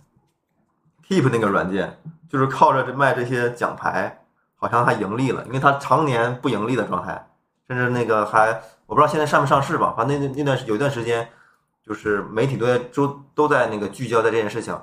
[1.07, 1.99] Keep 那个软件
[2.29, 7.27] 就是靠着这卖这些奖牌，好像还盈利了，因为它常年不盈利的状态，
[7.67, 11.27] 甚至那个还我不知道现在上没上市吧，反正那那段时有一段时间，
[11.85, 14.79] 就是媒体都在都都在那个聚焦在这件事情，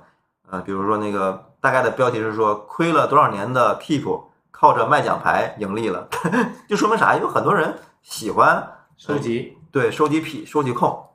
[0.51, 6.09] 呃，比如说那个大概的标题是说亏了多少年的 Keep 靠着卖奖牌盈利了，
[6.69, 7.17] 就说明啥？
[7.17, 11.10] 有很多人喜欢收集，对，收集癖、收集控，啊，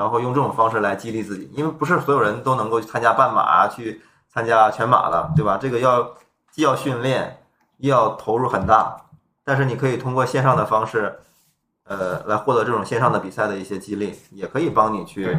[0.00, 4.00] 然后用这种方式来激励自己，因为不是所有人都能够参加半马、去
[4.32, 5.58] 参加全马的，对吧？
[5.60, 6.14] 这个要
[6.50, 7.42] 既要训练，
[7.76, 8.96] 又要投入很大，
[9.44, 11.20] 但是你可以通过线上的方式，
[11.84, 15.36] 呃，来获得这种线上的比赛的一些激励，也可以帮你去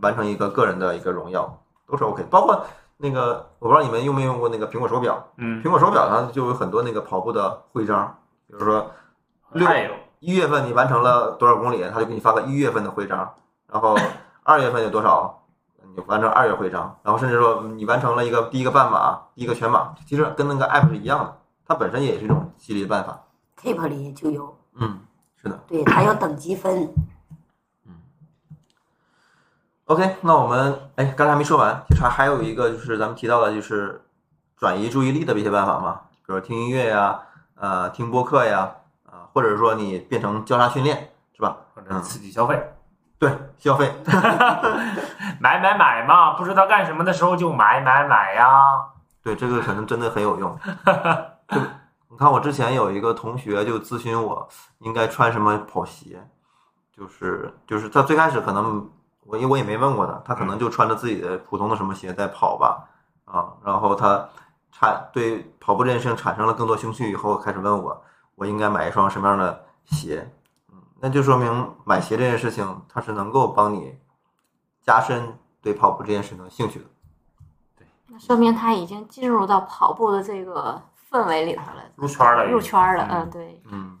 [0.00, 2.22] 完成一个个人的一个荣耀，都是 OK。
[2.30, 2.64] 包括
[2.96, 8.90] 那个，我不知道你们用没用过那个苹果手表，嗯，苹果手表上就有很多那个跑步的徽章，比如说
[9.52, 9.68] 六
[10.20, 13.34] 一月份你完成了多少公里，他就给你发个一月份的徽章，
[13.70, 13.96] 然后
[14.42, 15.42] 二月份有多少，
[15.94, 23.22] 你完成二月徽章，然后甚至说你完成了一个第一个半马、第一个全马，其实跟那个 app 是一样的，它本身也是一种激励办法。
[23.60, 25.00] Keep 里就有，嗯，
[25.36, 25.60] 是的。
[25.66, 26.88] 对，它有等级分。
[29.86, 34.02] OK，那我们哎，刚才还没说完，其实还还有一个就是咱们提到的，就是
[34.56, 37.20] 转移注意力的一些办法嘛，比如听音乐呀，
[37.54, 41.56] 呃，听播客呀，啊、或者说你变成交叉训练，是吧？
[41.74, 42.62] 或者刺激消费，
[43.18, 43.92] 对，消费，
[45.40, 48.46] 买买买嘛，不知道干什么的时候就买买买呀，
[49.22, 50.56] 对，这个可能真的很有用。
[51.48, 51.60] 就
[52.10, 54.48] 你看，我之前有一个同学就咨询我
[54.78, 56.24] 应该穿什么跑鞋，
[56.96, 58.88] 就是就是他最开始可能
[59.24, 62.84] 我因为我也没问过他，他可能就穿着自己的普通的什么鞋在跑吧，
[63.24, 64.28] 啊，然后他
[64.70, 68.00] 产对跑步这件事情产生了更多兴趣以后，开始问我
[68.36, 70.37] 我应该买一双什么样的鞋，嗯，
[71.00, 73.96] 那就说明买鞋这件事情它是能够帮你
[74.84, 76.84] 加深对跑步这件事情的兴趣的。
[77.76, 80.80] 对那说明他已经进入到跑步的这个
[81.10, 83.06] 氛围里头了，入圈了，入圈了。
[83.10, 83.98] 嗯嗯，对，嗯，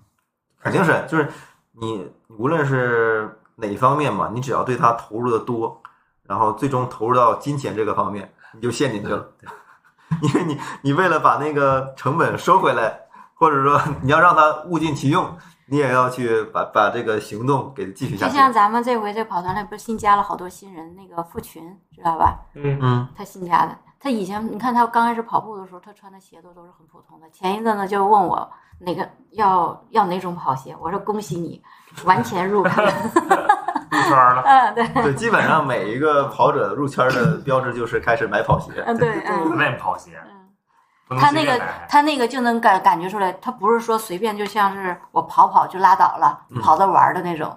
[0.60, 1.30] 肯定是，就是
[1.72, 5.80] 你无论是哪一方面嘛，你只要对它投入的多，
[6.24, 9.28] 然后最终投入到金钱这个方面，你就陷进去了。
[10.22, 12.98] 因为你你为了把那个成本收回来，
[13.34, 15.36] 或者说你要让它物尽其用，
[15.70, 18.32] 你也要去把把这个行动给继续下去。
[18.32, 21.62] 就像咱们这回这跑团里不是新加了好多新人，那个付群
[21.94, 22.38] 知道吧？
[22.54, 27.28] 嗯，嗯，他新加的，他以前你看他刚开始跑步的时候，他穿的鞋子都是很普通的。
[27.30, 28.50] 前一阵子就问我
[28.80, 31.62] 哪个要要哪种跑鞋，我说恭喜你，
[32.04, 32.84] 完全入坑。
[33.90, 34.42] 圈了。
[34.44, 38.70] 嗯，对，对，基本上每一个跑者入圈的标志就是开始买跑鞋。
[38.86, 39.56] 嗯，对，嗯。
[39.56, 40.37] 卖跑鞋，嗯，
[41.18, 47.56] 他那个他那个就能感感觉出来，他不是说随便就像是我跑跑就拉倒了，嗯跑着玩的那种。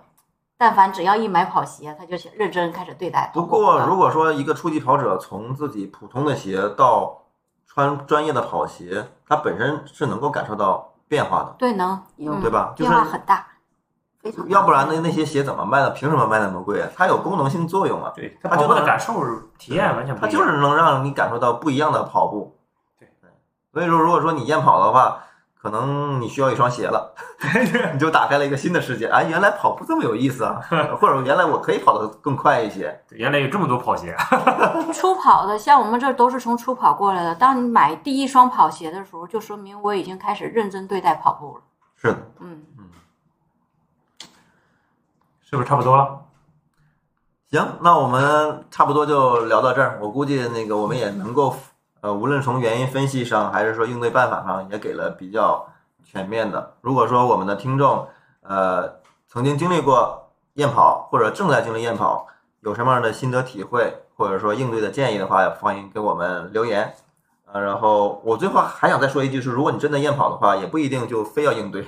[0.57, 3.43] 但凡只要一买跑鞋，他就认真开始对待不。
[3.45, 7.23] 过，如果说一个初级跑者从自己普通的鞋到
[7.65, 12.73] 穿专业的跑鞋，他本身是能够感受到变化的，对能有嗯对吧？
[12.77, 13.47] 变化很大。
[14.21, 15.89] 非常要不然那那些鞋怎么卖的？
[15.89, 16.87] 凭什么卖那么贵啊？
[16.95, 19.13] 它有功能性作用啊，对它就能感受
[19.57, 20.31] 体验完全不一样。
[20.31, 22.55] 它就是能让你感受到不一样的跑步。
[23.73, 25.23] 对所以说，如果说你验跑的话，
[25.61, 27.13] 可能你需要一双鞋了，
[27.93, 29.07] 你就打开了一个新的世界。
[29.07, 30.59] 哎，原来跑步这么有意思啊！
[30.99, 32.99] 或者原来我可以跑得更快一些。
[33.07, 34.15] 对原来有这么多跑鞋，
[34.91, 37.35] 初跑的，像我们这都是从初跑过来的。
[37.35, 41.61] 当你买第一双跑鞋的时候，就说明我已经开始认真对待跑步了。
[41.95, 42.89] 是的，嗯嗯，
[45.43, 46.21] 是不是差不多了？
[47.51, 49.99] 行，那我们差不多就聊到这儿。
[50.01, 51.53] 我估计那个我们也能够，
[52.01, 55.67] 呃，无论从原因分析上，还是说应对办法上，也给了比较
[56.03, 56.73] 全面的。
[56.81, 58.07] 如果说我们的听众，
[58.41, 58.95] 呃，
[59.27, 62.27] 曾经经历过验跑，或者正在经历验跑，
[62.61, 66.93] 有什么样的心得体会，或者说应对的建议的话，也欢迎给我们留言。
[67.53, 71.85] 呃，然后我最后还想再说一句是，如果你真的验跑的话，也不一定就非要应对，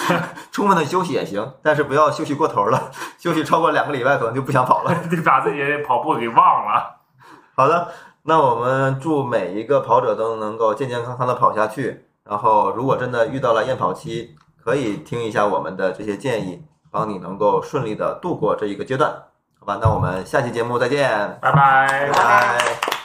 [0.50, 4.92] 充分的休息也行，但是不要休息过头了，休息超过两个礼拜可能就不想跑了。
[5.08, 6.36] 得把自己跑步给忘
[6.66, 6.96] 了。
[7.56, 7.88] 好的，
[8.26, 12.06] 那我们祝每一个跑者都能够健健康康的跑下去。
[12.24, 19.14] 然后，如果真的遇到了验跑期，可以听一下我们的这些建议，帮你能够顺利的度过这一个阶段。
[19.60, 23.03] 好吧，那我们下期节目再见，拜拜拜拜